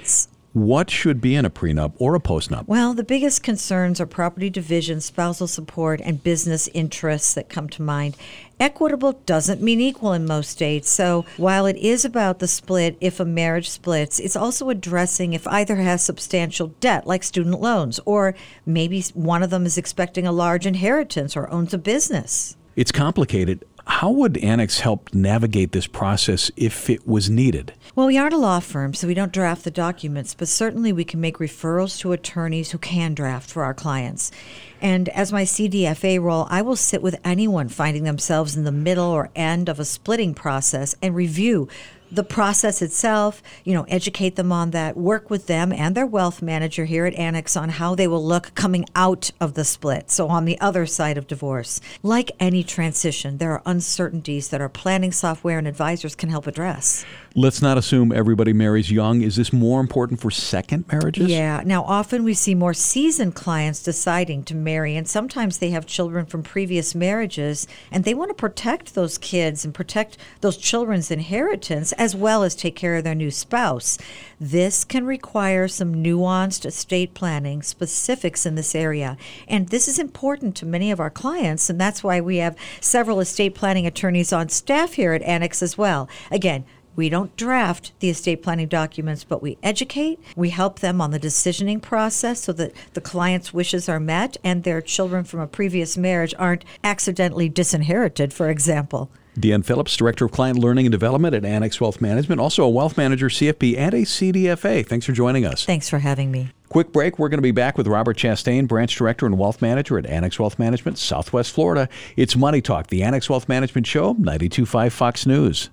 [0.54, 2.67] What should be in a prenup or a postnup?
[2.67, 7.82] Well, the biggest concerns are property division, spousal support, and business interests that come to
[7.82, 8.17] mind.
[8.60, 10.89] Equitable doesn't mean equal in most states.
[10.89, 15.47] So while it is about the split if a marriage splits, it's also addressing if
[15.47, 20.34] either has substantial debt, like student loans, or maybe one of them is expecting a
[20.34, 22.58] large inheritance or owns a business.
[22.75, 23.63] It's complicated.
[23.86, 27.73] How would Annex help navigate this process if it was needed?
[27.93, 31.04] Well, we aren't a law firm, so we don't draft the documents, but certainly we
[31.04, 34.32] can make referrals to attorneys who can draft for our clients.
[34.80, 39.10] And as my CDFA role, I will sit with anyone finding themselves in the middle
[39.12, 41.67] or end of a splitting process and review
[42.12, 46.41] the process itself, you know, educate them on that, work with them and their wealth
[46.41, 50.12] manager here at Annex on how they will look coming out of the split.
[50.12, 51.80] So, on the other side of divorce.
[52.04, 57.06] Like any transition, there are uncertainties that our planning software and advisors can help address.
[57.33, 59.21] Let's not assume everybody marries young.
[59.21, 61.29] Is this more important for second marriages?
[61.29, 61.61] Yeah.
[61.65, 66.25] Now, often we see more seasoned clients deciding to marry, and sometimes they have children
[66.25, 71.93] from previous marriages, and they want to protect those kids and protect those children's inheritance
[71.93, 73.97] as well as take care of their new spouse.
[74.37, 79.15] This can require some nuanced estate planning specifics in this area,
[79.47, 83.21] and this is important to many of our clients, and that's why we have several
[83.21, 86.09] estate planning attorneys on staff here at Annex as well.
[86.29, 86.65] Again,
[86.95, 90.19] we don't draft the estate planning documents, but we educate.
[90.36, 94.63] We help them on the decisioning process so that the client's wishes are met and
[94.63, 99.10] their children from a previous marriage aren't accidentally disinherited, for example.
[99.38, 102.97] Deanne Phillips, Director of Client Learning and Development at Annex Wealth Management, also a wealth
[102.97, 104.86] manager, CFP, and a CDFA.
[104.86, 105.63] Thanks for joining us.
[105.63, 106.49] Thanks for having me.
[106.67, 107.17] Quick break.
[107.17, 110.38] We're going to be back with Robert Chastain, Branch Director and Wealth Manager at Annex
[110.38, 111.88] Wealth Management, Southwest Florida.
[112.17, 115.69] It's Money Talk, the Annex Wealth Management Show, 92.5 Fox News.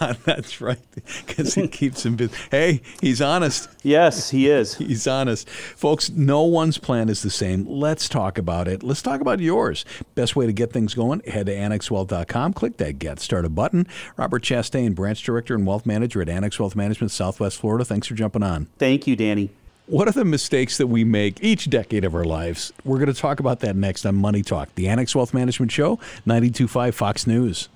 [0.24, 0.78] That's right,
[1.26, 2.34] because it keeps him busy.
[2.50, 3.68] Hey, he's honest.
[3.82, 4.74] Yes, he is.
[4.76, 5.48] he's honest.
[5.48, 7.66] Folks, no one's plan is the same.
[7.66, 8.82] Let's talk about it.
[8.82, 9.84] Let's talk about yours.
[10.14, 13.86] Best way to get things going, head to annexwealth.com, click that Get Started button.
[14.16, 17.84] Robert Chastain, Branch Director and Wealth Manager at Annex Wealth Management, Southwest Florida.
[17.84, 18.66] Thanks for jumping on.
[18.78, 19.50] Thank you, Danny.
[19.88, 22.74] What are the mistakes that we make each decade of our lives?
[22.84, 25.98] We're going to talk about that next on Money Talk, the Annex Wealth Management Show,
[26.26, 27.70] 925 Fox News.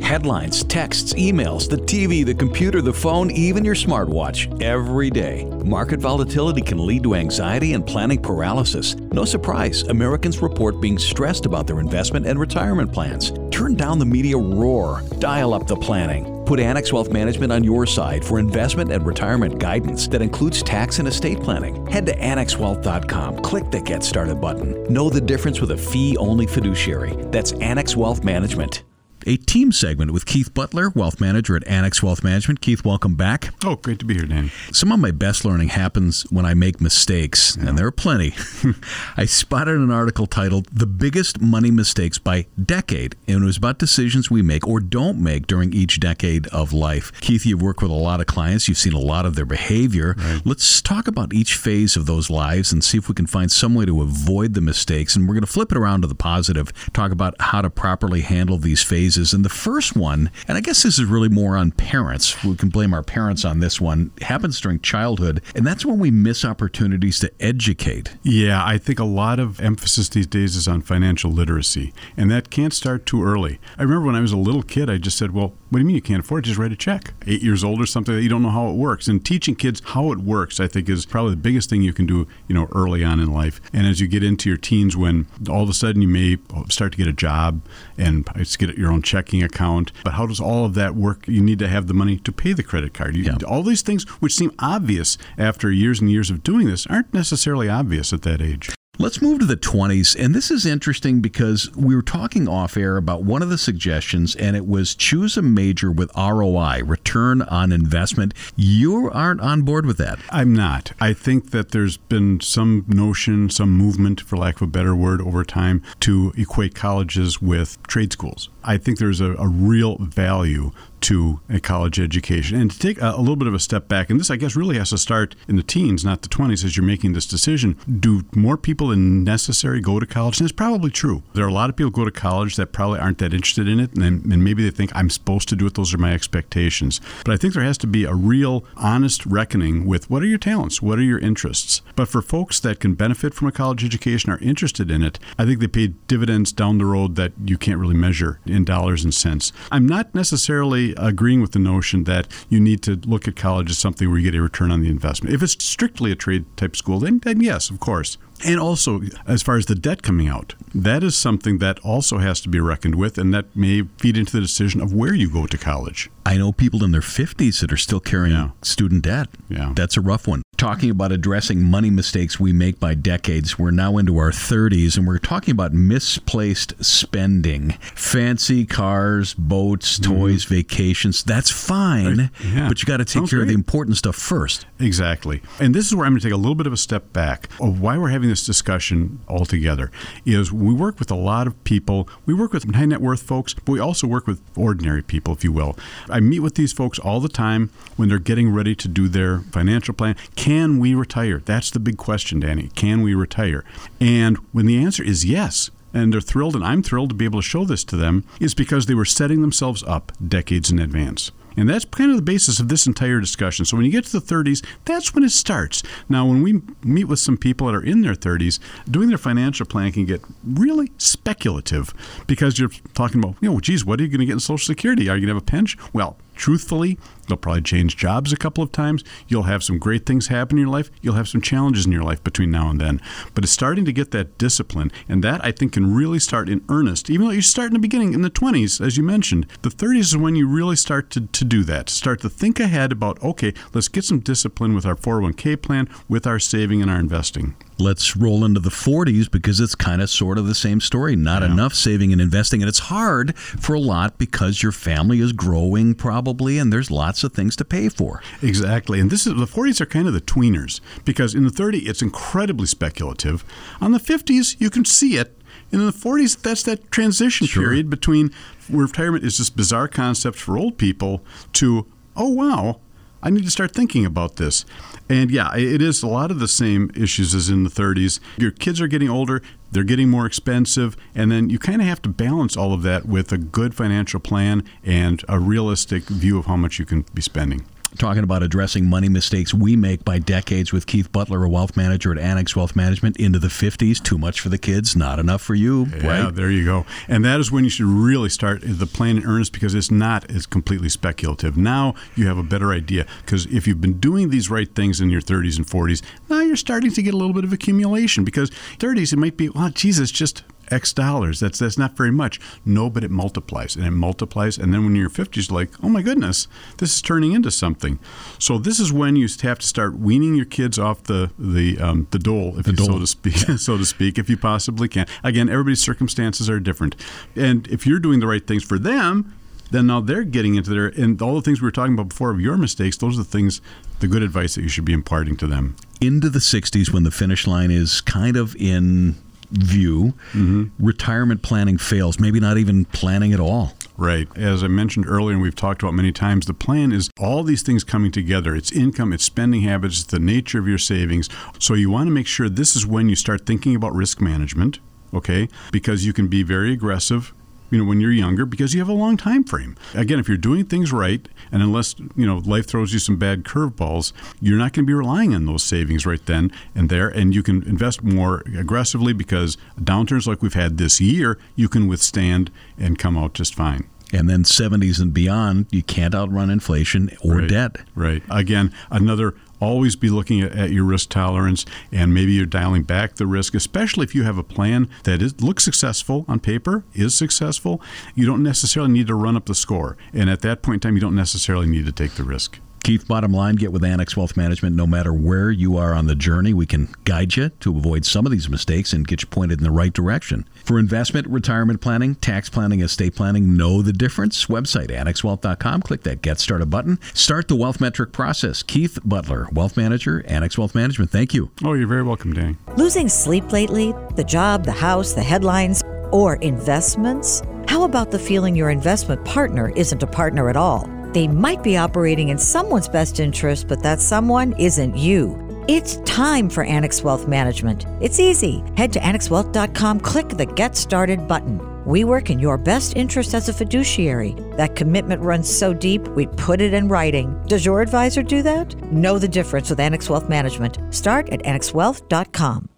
[0.00, 5.44] Headlines, texts, emails, the TV, the computer, the phone, even your smartwatch, every day.
[5.64, 8.94] Market volatility can lead to anxiety and planning paralysis.
[8.94, 13.32] No surprise, Americans report being stressed about their investment and retirement plans.
[13.50, 16.31] Turn down the media roar, dial up the planning.
[16.46, 20.98] Put Annex Wealth Management on your side for investment and retirement guidance that includes tax
[20.98, 21.86] and estate planning.
[21.86, 24.84] Head to annexwealth.com, click the Get Started button.
[24.92, 27.14] Know the difference with a fee only fiduciary.
[27.30, 28.82] That's Annex Wealth Management
[29.26, 32.60] a team segment with Keith Butler, wealth manager at Annex Wealth Management.
[32.60, 33.50] Keith, welcome back.
[33.64, 34.50] Oh, great to be here, Dan.
[34.72, 37.68] Some of my best learning happens when I make mistakes, yeah.
[37.68, 38.34] and there are plenty.
[39.16, 43.78] I spotted an article titled The Biggest Money Mistakes by Decade, and it was about
[43.78, 47.12] decisions we make or don't make during each decade of life.
[47.20, 50.14] Keith, you've worked with a lot of clients, you've seen a lot of their behavior.
[50.18, 50.42] Right.
[50.44, 53.74] Let's talk about each phase of those lives and see if we can find some
[53.74, 55.16] way to avoid the mistakes.
[55.16, 58.22] And we're going to flip it around to the positive, talk about how to properly
[58.22, 59.34] handle these phases phases.
[59.34, 62.68] And the first one, and I guess this is really more on parents, we can
[62.68, 65.42] blame our parents on this one, happens during childhood.
[65.54, 68.16] And that's when we miss opportunities to educate.
[68.22, 71.92] Yeah, I think a lot of emphasis these days is on financial literacy.
[72.16, 73.58] And that can't start too early.
[73.78, 75.86] I remember when I was a little kid, I just said, well, what do you
[75.86, 76.48] mean you can't afford it?
[76.48, 77.14] Just write a check.
[77.26, 79.08] Eight years old or something you don't know how it works.
[79.08, 82.06] And teaching kids how it works, I think, is probably the biggest thing you can
[82.06, 83.60] do, you know, early on in life.
[83.72, 86.38] And as you get into your teens, when all of a sudden you may
[86.68, 87.62] start to get a job
[87.96, 88.26] and
[88.58, 89.92] get your own checking account.
[90.04, 91.26] But how does all of that work?
[91.28, 93.16] You need to have the money to pay the credit card.
[93.16, 93.36] You, yeah.
[93.46, 97.68] All these things, which seem obvious after years and years of doing this, aren't necessarily
[97.68, 98.70] obvious at that age.
[98.98, 100.14] Let's move to the 20s.
[100.22, 104.36] And this is interesting because we were talking off air about one of the suggestions,
[104.36, 108.34] and it was choose a major with ROI, return on investment.
[108.54, 110.18] You aren't on board with that.
[110.28, 110.92] I'm not.
[111.00, 115.22] I think that there's been some notion, some movement, for lack of a better word,
[115.22, 118.50] over time to equate colleges with trade schools.
[118.62, 120.70] I think there's a, a real value
[121.02, 122.60] to a college education.
[122.60, 124.78] And to take a, little bit of a step back, and this, I guess, really
[124.78, 127.76] has to start in the teens, not the 20s, as you're making this decision.
[128.00, 130.40] Do more people than necessary go to college?
[130.40, 131.22] And it's probably true.
[131.34, 133.80] There are a lot of people go to college that probably aren't that interested in
[133.80, 135.74] it, and, and maybe they think I'm supposed to do it.
[135.74, 137.00] Those are my expectations.
[137.24, 140.38] But I think there has to be a real, honest reckoning with what are your
[140.38, 140.82] talents?
[140.82, 141.82] What are your interests?
[141.96, 145.44] But for folks that can benefit from a college education, are interested in it, I
[145.44, 149.14] think they pay dividends down the road that you can't really measure in dollars and
[149.14, 149.52] cents.
[149.70, 153.78] I'm not necessarily agreeing with the notion that you need to look at college as
[153.78, 155.34] something where you get a return on the investment.
[155.34, 158.18] If it's strictly a trade type school, then, then yes, of course.
[158.44, 162.40] And also, as far as the debt coming out, that is something that also has
[162.42, 165.46] to be reckoned with, and that may feed into the decision of where you go
[165.46, 166.10] to college.
[166.24, 168.50] I know people in their 50s that are still carrying yeah.
[168.62, 169.28] student debt.
[169.48, 169.72] Yeah.
[169.74, 170.42] That's a rough one.
[170.56, 175.06] Talking about addressing money mistakes we make by decades, we're now into our 30s and
[175.06, 177.72] we're talking about misplaced spending.
[177.96, 180.12] Fancy cars, boats, mm-hmm.
[180.12, 180.54] toys, mm-hmm.
[180.54, 181.24] vacations.
[181.24, 182.68] That's fine, yeah.
[182.68, 183.46] but you got to take Sounds care great.
[183.46, 184.66] of the important stuff first.
[184.78, 185.42] Exactly.
[185.58, 187.48] And this is where I'm going to take a little bit of a step back
[187.60, 189.90] of why we're having this discussion altogether
[190.24, 192.08] is we work with a lot of people.
[192.24, 195.44] We work with high net worth folks, but we also work with ordinary people, if
[195.44, 195.76] you will.
[196.08, 199.40] I meet with these folks all the time when they're getting ready to do their
[199.40, 200.16] financial plan.
[200.34, 201.42] Can we retire?
[201.44, 202.70] That's the big question, Danny.
[202.74, 203.66] Can we retire?
[204.00, 207.40] And when the answer is yes, and they're thrilled, and I'm thrilled to be able
[207.40, 211.32] to show this to them, is because they were setting themselves up decades in advance.
[211.56, 213.64] And that's kind of the basis of this entire discussion.
[213.64, 215.82] So when you get to the 30s, that's when it starts.
[216.08, 218.58] Now, when we meet with some people that are in their 30s,
[218.90, 221.94] doing their financial plan can get really speculative
[222.26, 224.66] because you're talking about, you know, geez, what are you going to get in Social
[224.66, 225.08] Security?
[225.08, 225.76] Are you going to have a pinch?
[225.92, 226.98] Well, truthfully,
[227.32, 229.02] They'll probably change jobs a couple of times.
[229.26, 230.90] You'll have some great things happen in your life.
[231.00, 233.00] You'll have some challenges in your life between now and then.
[233.32, 236.62] But it's starting to get that discipline, and that I think can really start in
[236.68, 237.08] earnest.
[237.08, 239.98] Even though you start in the beginning in the 20s, as you mentioned, the 30s
[240.00, 241.88] is when you really start to, to do that.
[241.88, 246.26] Start to think ahead about, okay, let's get some discipline with our 401k plan, with
[246.26, 250.38] our saving and our investing let's roll into the 40s because it's kind of sort
[250.38, 251.16] of the same story.
[251.16, 251.52] Not yeah.
[251.52, 252.62] enough saving and investing.
[252.62, 257.24] And it's hard for a lot because your family is growing probably and there's lots
[257.24, 258.22] of things to pay for.
[258.42, 259.00] Exactly.
[259.00, 262.02] And this is the 40s are kind of the tweeners because in the 30s it's
[262.02, 263.44] incredibly speculative.
[263.80, 265.36] On the 50s you can see it.
[265.70, 267.62] And in the 40s that's that transition sure.
[267.62, 268.30] period between
[268.68, 271.22] retirement is this bizarre concept for old people
[271.54, 272.80] to oh wow,
[273.22, 274.64] I need to start thinking about this.
[275.08, 278.18] And yeah, it is a lot of the same issues as in the 30s.
[278.36, 282.02] Your kids are getting older, they're getting more expensive, and then you kind of have
[282.02, 286.46] to balance all of that with a good financial plan and a realistic view of
[286.46, 287.64] how much you can be spending
[287.98, 292.12] talking about addressing money mistakes we make by decades with Keith Butler, a wealth manager
[292.12, 294.02] at Annex Wealth Management, into the 50s.
[294.02, 295.86] Too much for the kids, not enough for you.
[295.86, 296.34] Yeah, right?
[296.34, 296.86] there you go.
[297.08, 300.30] And that is when you should really start the plan in earnest because it's not
[300.30, 301.56] as completely speculative.
[301.56, 305.10] Now you have a better idea because if you've been doing these right things in
[305.10, 308.50] your 30s and 40s, now you're starting to get a little bit of accumulation because
[308.78, 311.40] 30s it might be, well, Jesus, just X dollars.
[311.40, 312.40] That's that's not very much.
[312.64, 314.58] No, but it multiplies and it multiplies.
[314.58, 316.48] And then when you're 50s, like, oh my goodness,
[316.78, 317.98] this is turning into something.
[318.38, 322.06] So this is when you have to start weaning your kids off the the um,
[322.10, 322.86] the dole, if the you, dole.
[322.86, 325.06] so to speak, so to speak, if you possibly can.
[325.22, 326.96] Again, everybody's circumstances are different,
[327.36, 329.34] and if you're doing the right things for them,
[329.72, 332.30] then now they're getting into their and all the things we were talking about before
[332.30, 332.96] of your mistakes.
[332.96, 333.60] Those are the things,
[334.00, 335.76] the good advice that you should be imparting to them.
[336.00, 339.16] Into the 60s, when the finish line is kind of in
[339.52, 340.64] view, mm-hmm.
[340.78, 343.72] retirement planning fails, maybe not even planning at all.
[343.98, 344.26] Right.
[344.36, 347.62] As I mentioned earlier, and we've talked about many times, the plan is all these
[347.62, 348.56] things coming together.
[348.56, 351.28] It's income, it's spending habits, it's the nature of your savings.
[351.58, 354.80] So you want to make sure this is when you start thinking about risk management,
[355.12, 355.48] okay?
[355.70, 357.34] Because you can be very aggressive
[357.72, 359.76] you know when you're younger because you have a long time frame.
[359.94, 363.42] Again, if you're doing things right, and unless you know life throws you some bad
[363.44, 367.34] curveballs, you're not going to be relying on those savings right then and there, and
[367.34, 372.50] you can invest more aggressively because downturns like we've had this year, you can withstand
[372.78, 377.38] and come out just fine and then 70s and beyond, you can't outrun inflation or
[377.38, 377.76] right, debt.
[377.94, 378.22] Right.
[378.30, 383.14] Again, another always be looking at, at, your risk tolerance and maybe you're dialing back
[383.14, 387.14] the risk, especially if you have a plan that is, looks successful on paper, is
[387.14, 387.80] successful.
[388.14, 389.96] You don't necessarily need to run up the score.
[390.12, 392.58] And at that point in time, you don't necessarily need to take the risk.
[392.82, 396.16] Keith, bottom line, get with Annex Wealth Management no matter where you are on the
[396.16, 396.52] journey.
[396.52, 399.64] We can guide you to avoid some of these mistakes and get you pointed in
[399.64, 400.48] the right direction.
[400.64, 404.46] For investment, retirement planning, tax planning, estate planning, know the difference.
[404.46, 405.82] Website annexwealth.com.
[405.82, 406.98] Click that Get Started button.
[407.14, 408.64] Start the wealth metric process.
[408.64, 411.12] Keith Butler, Wealth Manager, Annex Wealth Management.
[411.12, 411.52] Thank you.
[411.64, 412.56] Oh, you're very welcome, Danny.
[412.76, 413.94] Losing sleep lately?
[414.16, 417.42] The job, the house, the headlines, or investments?
[417.68, 420.90] How about the feeling your investment partner isn't a partner at all?
[421.12, 425.38] They might be operating in someone's best interest, but that someone isn't you.
[425.68, 427.86] It's time for Annex Wealth Management.
[428.00, 428.64] It's easy.
[428.76, 431.60] Head to annexwealth.com, click the Get Started button.
[431.84, 434.34] We work in your best interest as a fiduciary.
[434.56, 437.40] That commitment runs so deep, we put it in writing.
[437.46, 438.74] Does your advisor do that?
[438.92, 440.78] Know the difference with Annex Wealth Management.
[440.94, 442.71] Start at annexwealth.com.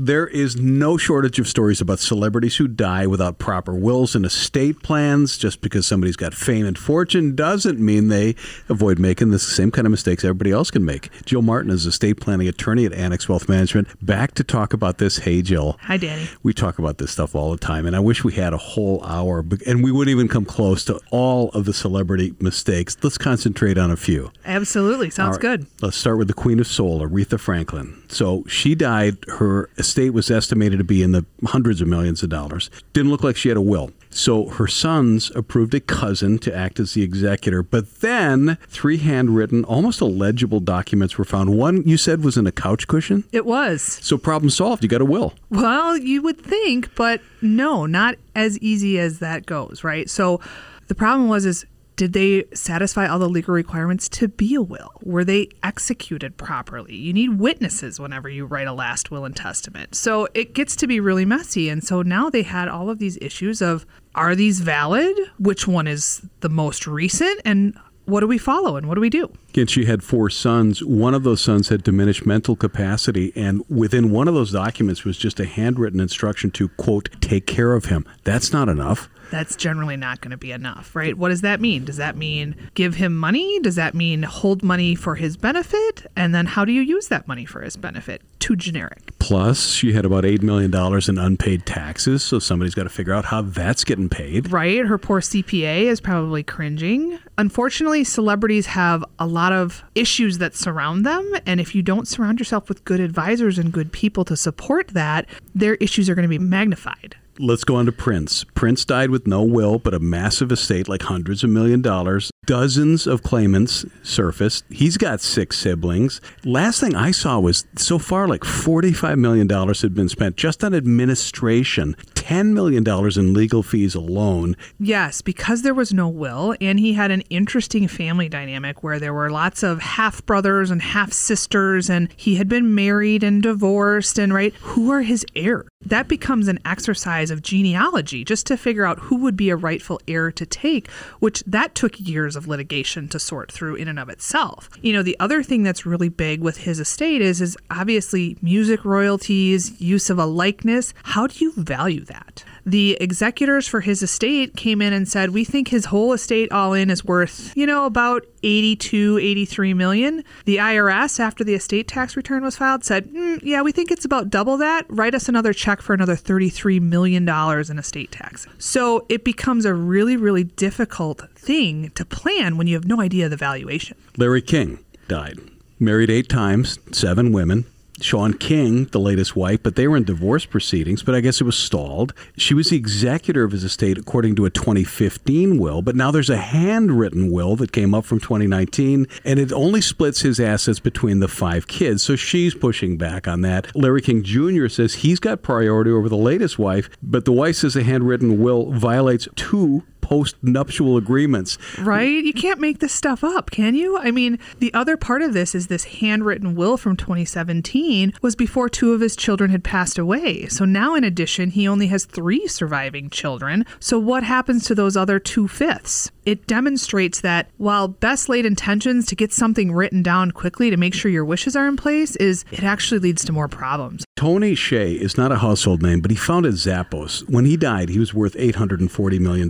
[0.00, 4.80] There is no shortage of stories about celebrities who die without proper wills and estate
[4.80, 5.36] plans.
[5.36, 8.36] Just because somebody's got fame and fortune doesn't mean they
[8.68, 11.10] avoid making the same kind of mistakes everybody else can make.
[11.24, 13.88] Jill Martin is estate planning attorney at Annex Wealth Management.
[14.00, 15.18] Back to talk about this.
[15.18, 15.76] Hey, Jill.
[15.80, 16.28] Hi, Danny.
[16.44, 19.02] We talk about this stuff all the time, and I wish we had a whole
[19.04, 22.96] hour, and we wouldn't even come close to all of the celebrity mistakes.
[23.02, 24.30] Let's concentrate on a few.
[24.44, 25.10] Absolutely.
[25.10, 25.66] Sounds right, good.
[25.82, 28.00] Let's start with the Queen of Soul, Aretha Franklin.
[28.08, 29.18] So she died.
[29.28, 32.70] Her estate was estimated to be in the hundreds of millions of dollars.
[32.92, 33.90] Didn't look like she had a will.
[34.10, 37.62] So her sons approved a cousin to act as the executor.
[37.62, 41.56] But then three handwritten, almost illegible documents were found.
[41.56, 43.24] One you said was in a couch cushion.
[43.32, 43.82] It was.
[43.82, 44.82] So problem solved.
[44.82, 45.34] You got a will.
[45.50, 50.08] Well, you would think, but no, not as easy as that goes, right?
[50.08, 50.40] So
[50.88, 51.66] the problem was is
[51.98, 54.92] did they satisfy all the legal requirements to be a will?
[55.02, 56.94] Were they executed properly?
[56.94, 59.96] You need witnesses whenever you write a last will and testament.
[59.96, 61.68] So it gets to be really messy.
[61.68, 63.84] And so now they had all of these issues of
[64.14, 65.16] are these valid?
[65.40, 67.40] Which one is the most recent?
[67.44, 69.32] And what do we follow and what do we do?
[69.48, 70.84] Again, she had four sons.
[70.84, 75.18] One of those sons had diminished mental capacity, and within one of those documents was
[75.18, 78.06] just a handwritten instruction to, quote, take care of him.
[78.22, 79.10] That's not enough.
[79.30, 81.16] That's generally not going to be enough, right?
[81.16, 81.84] What does that mean?
[81.84, 83.60] Does that mean give him money?
[83.60, 86.06] Does that mean hold money for his benefit?
[86.16, 88.22] And then how do you use that money for his benefit?
[88.38, 89.12] Too generic.
[89.18, 90.72] Plus, she had about $8 million
[91.08, 94.50] in unpaid taxes, so somebody's got to figure out how that's getting paid.
[94.50, 94.86] Right?
[94.86, 97.18] Her poor CPA is probably cringing.
[97.36, 101.30] Unfortunately, celebrities have a lot of issues that surround them.
[101.46, 105.26] And if you don't surround yourself with good advisors and good people to support that,
[105.54, 107.16] their issues are going to be magnified.
[107.40, 108.42] Let's go on to Prince.
[108.54, 112.32] Prince died with no will, but a massive estate, like hundreds of million dollars.
[112.46, 114.64] Dozens of claimants surfaced.
[114.70, 116.20] He's got six siblings.
[116.44, 120.74] Last thing I saw was so far, like $45 million had been spent just on
[120.74, 122.84] administration, $10 million
[123.18, 124.56] in legal fees alone.
[124.80, 129.14] Yes, because there was no will, and he had an interesting family dynamic where there
[129.14, 134.18] were lots of half brothers and half sisters, and he had been married and divorced,
[134.18, 135.68] and right, who are his heirs?
[135.82, 140.00] That becomes an exercise of genealogy just to figure out who would be a rightful
[140.08, 144.08] heir to take, which that took years of litigation to sort through in and of
[144.08, 144.68] itself.
[144.82, 148.84] You know, the other thing that's really big with his estate is is obviously music
[148.84, 150.94] royalties, use of a likeness.
[151.02, 152.44] How do you value that?
[152.68, 156.74] The executors for his estate came in and said, We think his whole estate all
[156.74, 160.22] in is worth, you know, about 82, 83 million.
[160.44, 164.04] The IRS, after the estate tax return was filed, said, mm, Yeah, we think it's
[164.04, 164.84] about double that.
[164.90, 168.46] Write us another check for another $33 million in estate tax.
[168.58, 173.30] So it becomes a really, really difficult thing to plan when you have no idea
[173.30, 173.96] the valuation.
[174.18, 175.38] Larry King died.
[175.80, 177.64] Married eight times, seven women.
[178.00, 181.44] Shawn King, the latest wife, but they were in divorce proceedings, but I guess it
[181.44, 182.14] was stalled.
[182.36, 186.30] She was the executor of his estate according to a 2015 will, but now there's
[186.30, 191.20] a handwritten will that came up from 2019, and it only splits his assets between
[191.20, 192.02] the five kids.
[192.02, 193.74] So she's pushing back on that.
[193.74, 194.68] Larry King Jr.
[194.68, 198.72] says he's got priority over the latest wife, but the wife says a handwritten will
[198.72, 201.58] violates two post-nuptial agreements.
[201.78, 202.24] Right?
[202.24, 203.98] You can't make this stuff up, can you?
[203.98, 208.70] I mean, the other part of this is this handwritten will from 2017 was before
[208.70, 210.46] two of his children had passed away.
[210.46, 213.66] So now, in addition, he only has three surviving children.
[213.80, 216.10] So what happens to those other two fifths?
[216.24, 220.94] It demonstrates that while best laid intentions to get something written down quickly to make
[220.94, 224.04] sure your wishes are in place is it actually leads to more problems.
[224.16, 227.28] Tony Hsieh is not a household name, but he founded Zappos.
[227.30, 229.48] When he died, he was worth $840 million.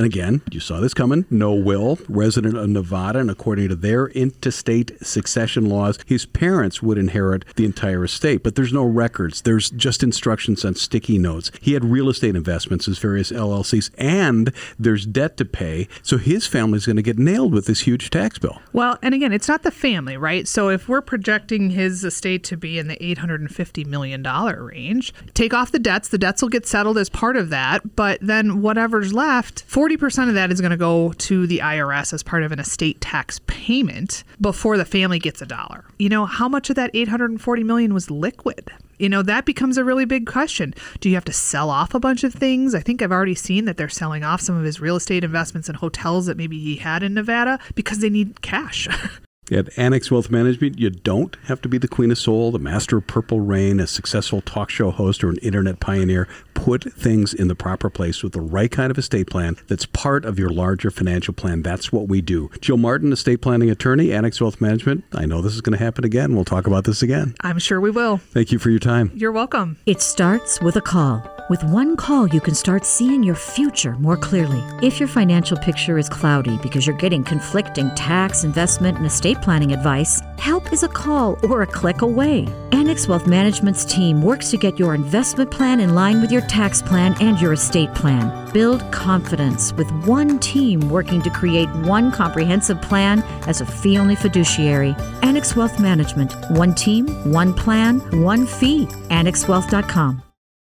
[0.00, 4.06] And again, you saw this coming no will, resident of Nevada, and according to their
[4.06, 8.42] intestate succession laws, his parents would inherit the entire estate.
[8.42, 11.50] But there's no records, there's just instructions on sticky notes.
[11.60, 15.86] He had real estate investments as various LLCs, and there's debt to pay.
[16.02, 18.58] So his family's going to get nailed with this huge tax bill.
[18.72, 20.48] Well, and again, it's not the family, right?
[20.48, 25.52] So if we're projecting his estate to be in the 850 million dollar range, take
[25.52, 29.12] off the debts, the debts will get settled as part of that, but then whatever's
[29.12, 32.58] left, 40% of that is going to go to the IRS as part of an
[32.58, 35.84] estate tax payment before the family gets a dollar.
[35.98, 38.70] You know, how much of that 840 million was liquid?
[39.00, 40.74] you know, that becomes a really big question.
[41.00, 42.74] Do you have to sell off a bunch of things?
[42.74, 45.68] I think I've already seen that they're selling off some of his real estate investments
[45.68, 48.86] and hotels that maybe he had in Nevada because they need cash.
[49.52, 52.98] At Annex Wealth Management, you don't have to be the Queen of Soul, the Master
[52.98, 56.28] of Purple Rain, a successful talk show host, or an internet pioneer.
[56.60, 60.26] Put things in the proper place with the right kind of estate plan that's part
[60.26, 61.62] of your larger financial plan.
[61.62, 62.50] That's what we do.
[62.60, 65.04] Jill Martin, estate planning attorney, Annex Wealth Management.
[65.12, 66.34] I know this is going to happen again.
[66.34, 67.34] We'll talk about this again.
[67.40, 68.18] I'm sure we will.
[68.18, 69.10] Thank you for your time.
[69.14, 69.78] You're welcome.
[69.86, 71.26] It starts with a call.
[71.48, 74.62] With one call, you can start seeing your future more clearly.
[74.86, 79.72] If your financial picture is cloudy because you're getting conflicting tax, investment, and estate planning
[79.72, 82.46] advice, help is a call or a click away.
[82.70, 86.82] Annex Wealth Management's team works to get your investment plan in line with your tax
[86.82, 88.52] plan and your estate plan.
[88.52, 94.16] Build confidence with one team working to create one comprehensive plan as a fee only
[94.16, 94.94] fiduciary.
[95.22, 96.34] Annex Wealth Management.
[96.50, 98.86] One team, one plan, one fee.
[99.10, 100.29] AnnexWealth.com.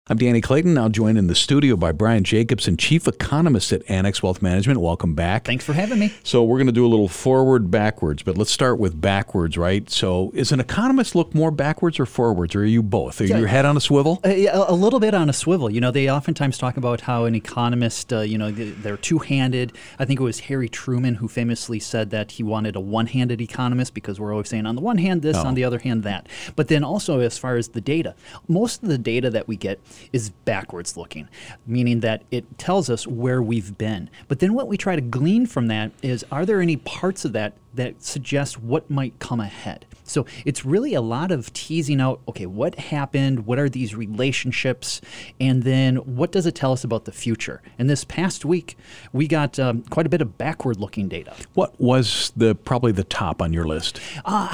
[0.07, 4.21] I'm Danny Clayton, now joined in the studio by Brian Jacobson, Chief Economist at Annex
[4.21, 4.79] Wealth Management.
[4.79, 5.45] Welcome back.
[5.45, 6.13] Thanks for having me.
[6.21, 9.89] So, we're going to do a little forward backwards, but let's start with backwards, right?
[9.89, 13.19] So, is an economist look more backwards or forwards, or are you both?
[13.19, 14.21] Are yeah, your head on a swivel?
[14.23, 15.71] Uh, a little bit on a swivel.
[15.71, 19.73] You know, they oftentimes talk about how an economist, uh, you know, they're two handed.
[19.97, 23.41] I think it was Harry Truman who famously said that he wanted a one handed
[23.41, 25.47] economist because we're always saying on the one hand this, oh.
[25.47, 26.27] on the other hand that.
[26.55, 28.13] But then also, as far as the data,
[28.47, 29.79] most of the data that we get
[30.13, 31.27] is backwards looking,
[31.65, 34.09] meaning that it tells us where we've been.
[34.27, 37.33] But then what we try to glean from that is are there any parts of
[37.33, 39.85] that that suggest what might come ahead.
[40.03, 43.45] So it's really a lot of teasing out okay, what happened?
[43.45, 45.01] What are these relationships?
[45.39, 47.61] And then what does it tell us about the future?
[47.77, 48.77] And this past week,
[49.13, 51.33] we got um, quite a bit of backward looking data.
[51.53, 53.99] What was the probably the top on your list?
[54.23, 54.49] Uh,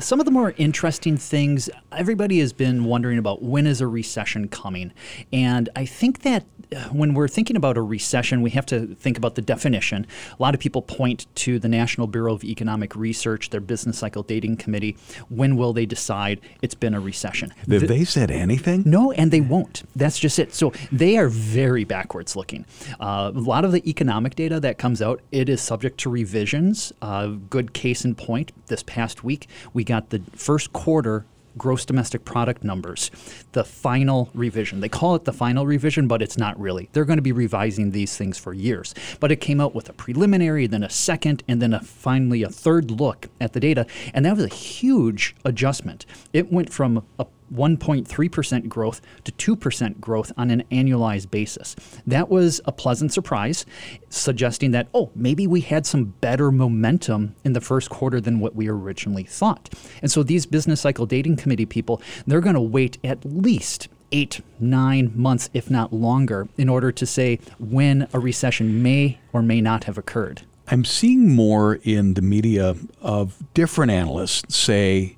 [0.00, 4.48] some of the more interesting things, everybody has been wondering about when is a recession
[4.48, 4.92] coming.
[5.32, 6.44] And I think that
[6.74, 10.06] uh, when we're thinking about a recession, we have to think about the definition.
[10.38, 14.22] A lot of people point to the National Bureau of Economic Research, their business cycle
[14.22, 14.96] dating committee.
[15.28, 17.50] When will they decide it's been a recession?
[17.50, 18.82] Have the, they said anything?
[18.86, 19.82] No, and they won't.
[19.94, 20.54] That's just it.
[20.54, 22.64] So they are very backwards looking.
[22.98, 26.94] Uh, a lot of the economic data that comes out, it is subject to revisions.
[27.02, 31.26] Uh, good case in point, this past week, we got the first quarter
[31.58, 33.10] gross domestic product numbers,
[33.52, 34.80] the final revision.
[34.80, 36.88] They call it the final revision, but it's not really.
[36.92, 38.94] They're going to be revising these things for years.
[39.20, 42.48] But it came out with a preliminary, then a second, and then a, finally a
[42.48, 43.86] third look at the data.
[44.12, 46.06] And that was a huge adjustment.
[46.32, 51.76] It went from a 1.3% growth to 2% growth on an annualized basis.
[52.06, 53.66] That was a pleasant surprise,
[54.08, 58.54] suggesting that, oh, maybe we had some better momentum in the first quarter than what
[58.54, 59.72] we originally thought.
[60.02, 64.40] And so these business cycle dating committee people, they're going to wait at least eight,
[64.60, 69.60] nine months, if not longer, in order to say when a recession may or may
[69.60, 70.42] not have occurred.
[70.68, 75.15] I'm seeing more in the media of different analysts say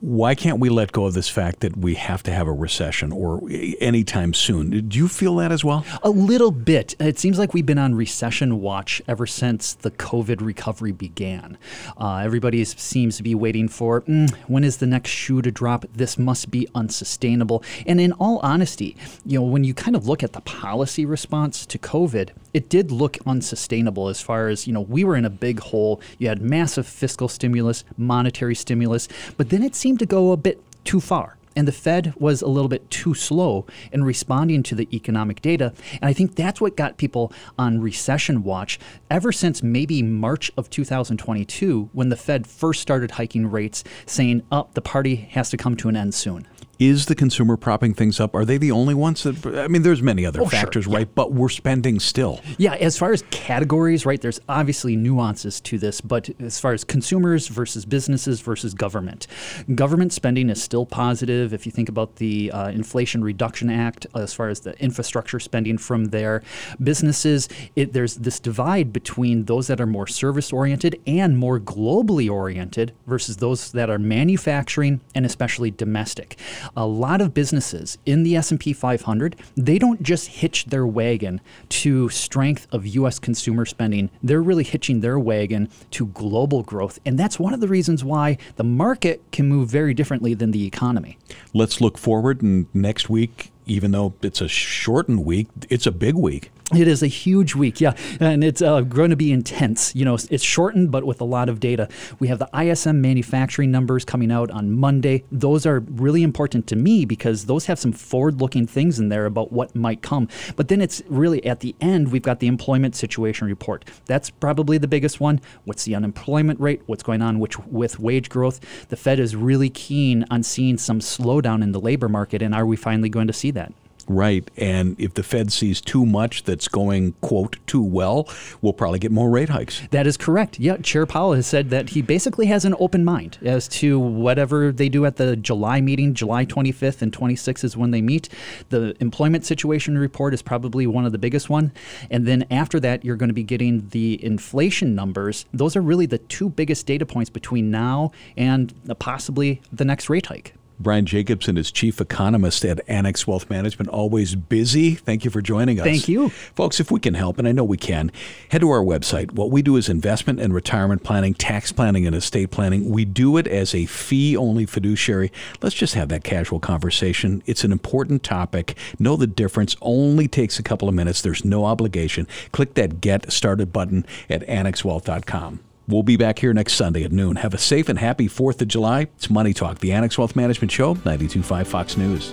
[0.00, 3.12] why can't we let go of this fact that we have to have a recession
[3.12, 3.42] or
[3.80, 4.88] anytime soon?
[4.88, 5.84] Do you feel that as well?
[6.02, 6.94] A little bit.
[6.98, 11.58] It seems like we've been on recession watch ever since the COVID recovery began.
[11.98, 15.84] Uh, everybody seems to be waiting for mm, when is the next shoe to drop?
[15.92, 17.62] This must be unsustainable.
[17.86, 18.96] And in all honesty,
[19.26, 22.90] you know, when you kind of look at the policy response to COVID, it did
[22.90, 26.00] look unsustainable as far as, you know, we were in a big hole.
[26.18, 30.62] You had massive fiscal stimulus, monetary stimulus, but then it seemed to go a bit
[30.84, 31.36] too far.
[31.56, 35.72] And the Fed was a little bit too slow in responding to the economic data.
[35.94, 38.78] And I think that's what got people on recession watch
[39.10, 44.68] ever since maybe March of 2022 when the Fed first started hiking rates, saying, oh,
[44.74, 46.46] the party has to come to an end soon.
[46.80, 48.34] Is the consumer propping things up?
[48.34, 49.44] Are they the only ones that?
[49.44, 51.14] I mean, there's many other Oh, sure, factors, right?
[51.14, 52.40] But we're spending still.
[52.56, 56.82] Yeah, as far as categories, right, there's obviously nuances to this, but as far as
[56.82, 59.26] consumers versus businesses versus government,
[59.74, 61.52] government spending is still positive.
[61.52, 65.76] If you think about the uh, Inflation Reduction Act, as far as the infrastructure spending
[65.76, 66.42] from there,
[66.82, 72.30] businesses, it, there's this divide between those that are more service oriented and more globally
[72.30, 76.38] oriented versus those that are manufacturing and especially domestic.
[76.76, 82.08] A lot of businesses in the S&P 500, they don't just hitch their wagon to
[82.08, 84.10] strength of US consumer spending.
[84.22, 88.38] They're really hitching their wagon to global growth, and that's one of the reasons why
[88.56, 91.18] the market can move very differently than the economy.
[91.52, 96.14] Let's look forward, and next week, even though it's a shortened week, it's a big
[96.14, 96.50] week.
[96.72, 99.92] It is a huge week, yeah, and it's uh, going to be intense.
[99.96, 101.88] You know, it's shortened, but with a lot of data.
[102.20, 105.24] We have the ISM manufacturing numbers coming out on Monday.
[105.32, 109.50] Those are really important to me because those have some forward-looking things in there about
[109.52, 110.28] what might come.
[110.54, 113.84] But then it's really at the end, we've got the employment situation report.
[114.06, 115.40] That's probably the biggest one.
[115.64, 116.82] What's the unemployment rate?
[116.86, 118.60] What's going on which, with wage growth?
[118.90, 122.64] The Fed is really keen on seeing some slowdown in the labor market, and are
[122.64, 123.72] we finally going to see that?
[124.10, 124.50] Right.
[124.56, 128.28] And if the Fed sees too much that's going, quote, too well,
[128.60, 129.82] we'll probably get more rate hikes.
[129.92, 130.58] That is correct.
[130.58, 134.72] Yeah, Chair Powell has said that he basically has an open mind as to whatever
[134.72, 136.12] they do at the July meeting.
[136.12, 138.28] July 25th and 26th is when they meet.
[138.70, 141.70] The employment situation report is probably one of the biggest one.
[142.10, 145.46] And then after that, you're going to be getting the inflation numbers.
[145.54, 150.26] Those are really the two biggest data points between now and possibly the next rate
[150.26, 150.54] hike.
[150.80, 153.90] Brian Jacobson is chief economist at Annex Wealth Management.
[153.90, 154.94] Always busy.
[154.94, 155.84] Thank you for joining us.
[155.84, 156.30] Thank you.
[156.30, 158.10] Folks, if we can help, and I know we can,
[158.48, 159.32] head to our website.
[159.32, 162.88] What we do is investment and retirement planning, tax planning, and estate planning.
[162.88, 165.30] We do it as a fee only fiduciary.
[165.60, 167.42] Let's just have that casual conversation.
[167.44, 168.74] It's an important topic.
[168.98, 169.76] Know the difference.
[169.82, 171.20] Only takes a couple of minutes.
[171.20, 172.26] There's no obligation.
[172.52, 175.60] Click that get started button at annexwealth.com.
[175.90, 177.34] We'll be back here next Sunday at noon.
[177.36, 179.08] Have a safe and happy 4th of July.
[179.16, 182.32] It's Money Talk, the Annex Wealth Management Show, 925 Fox News.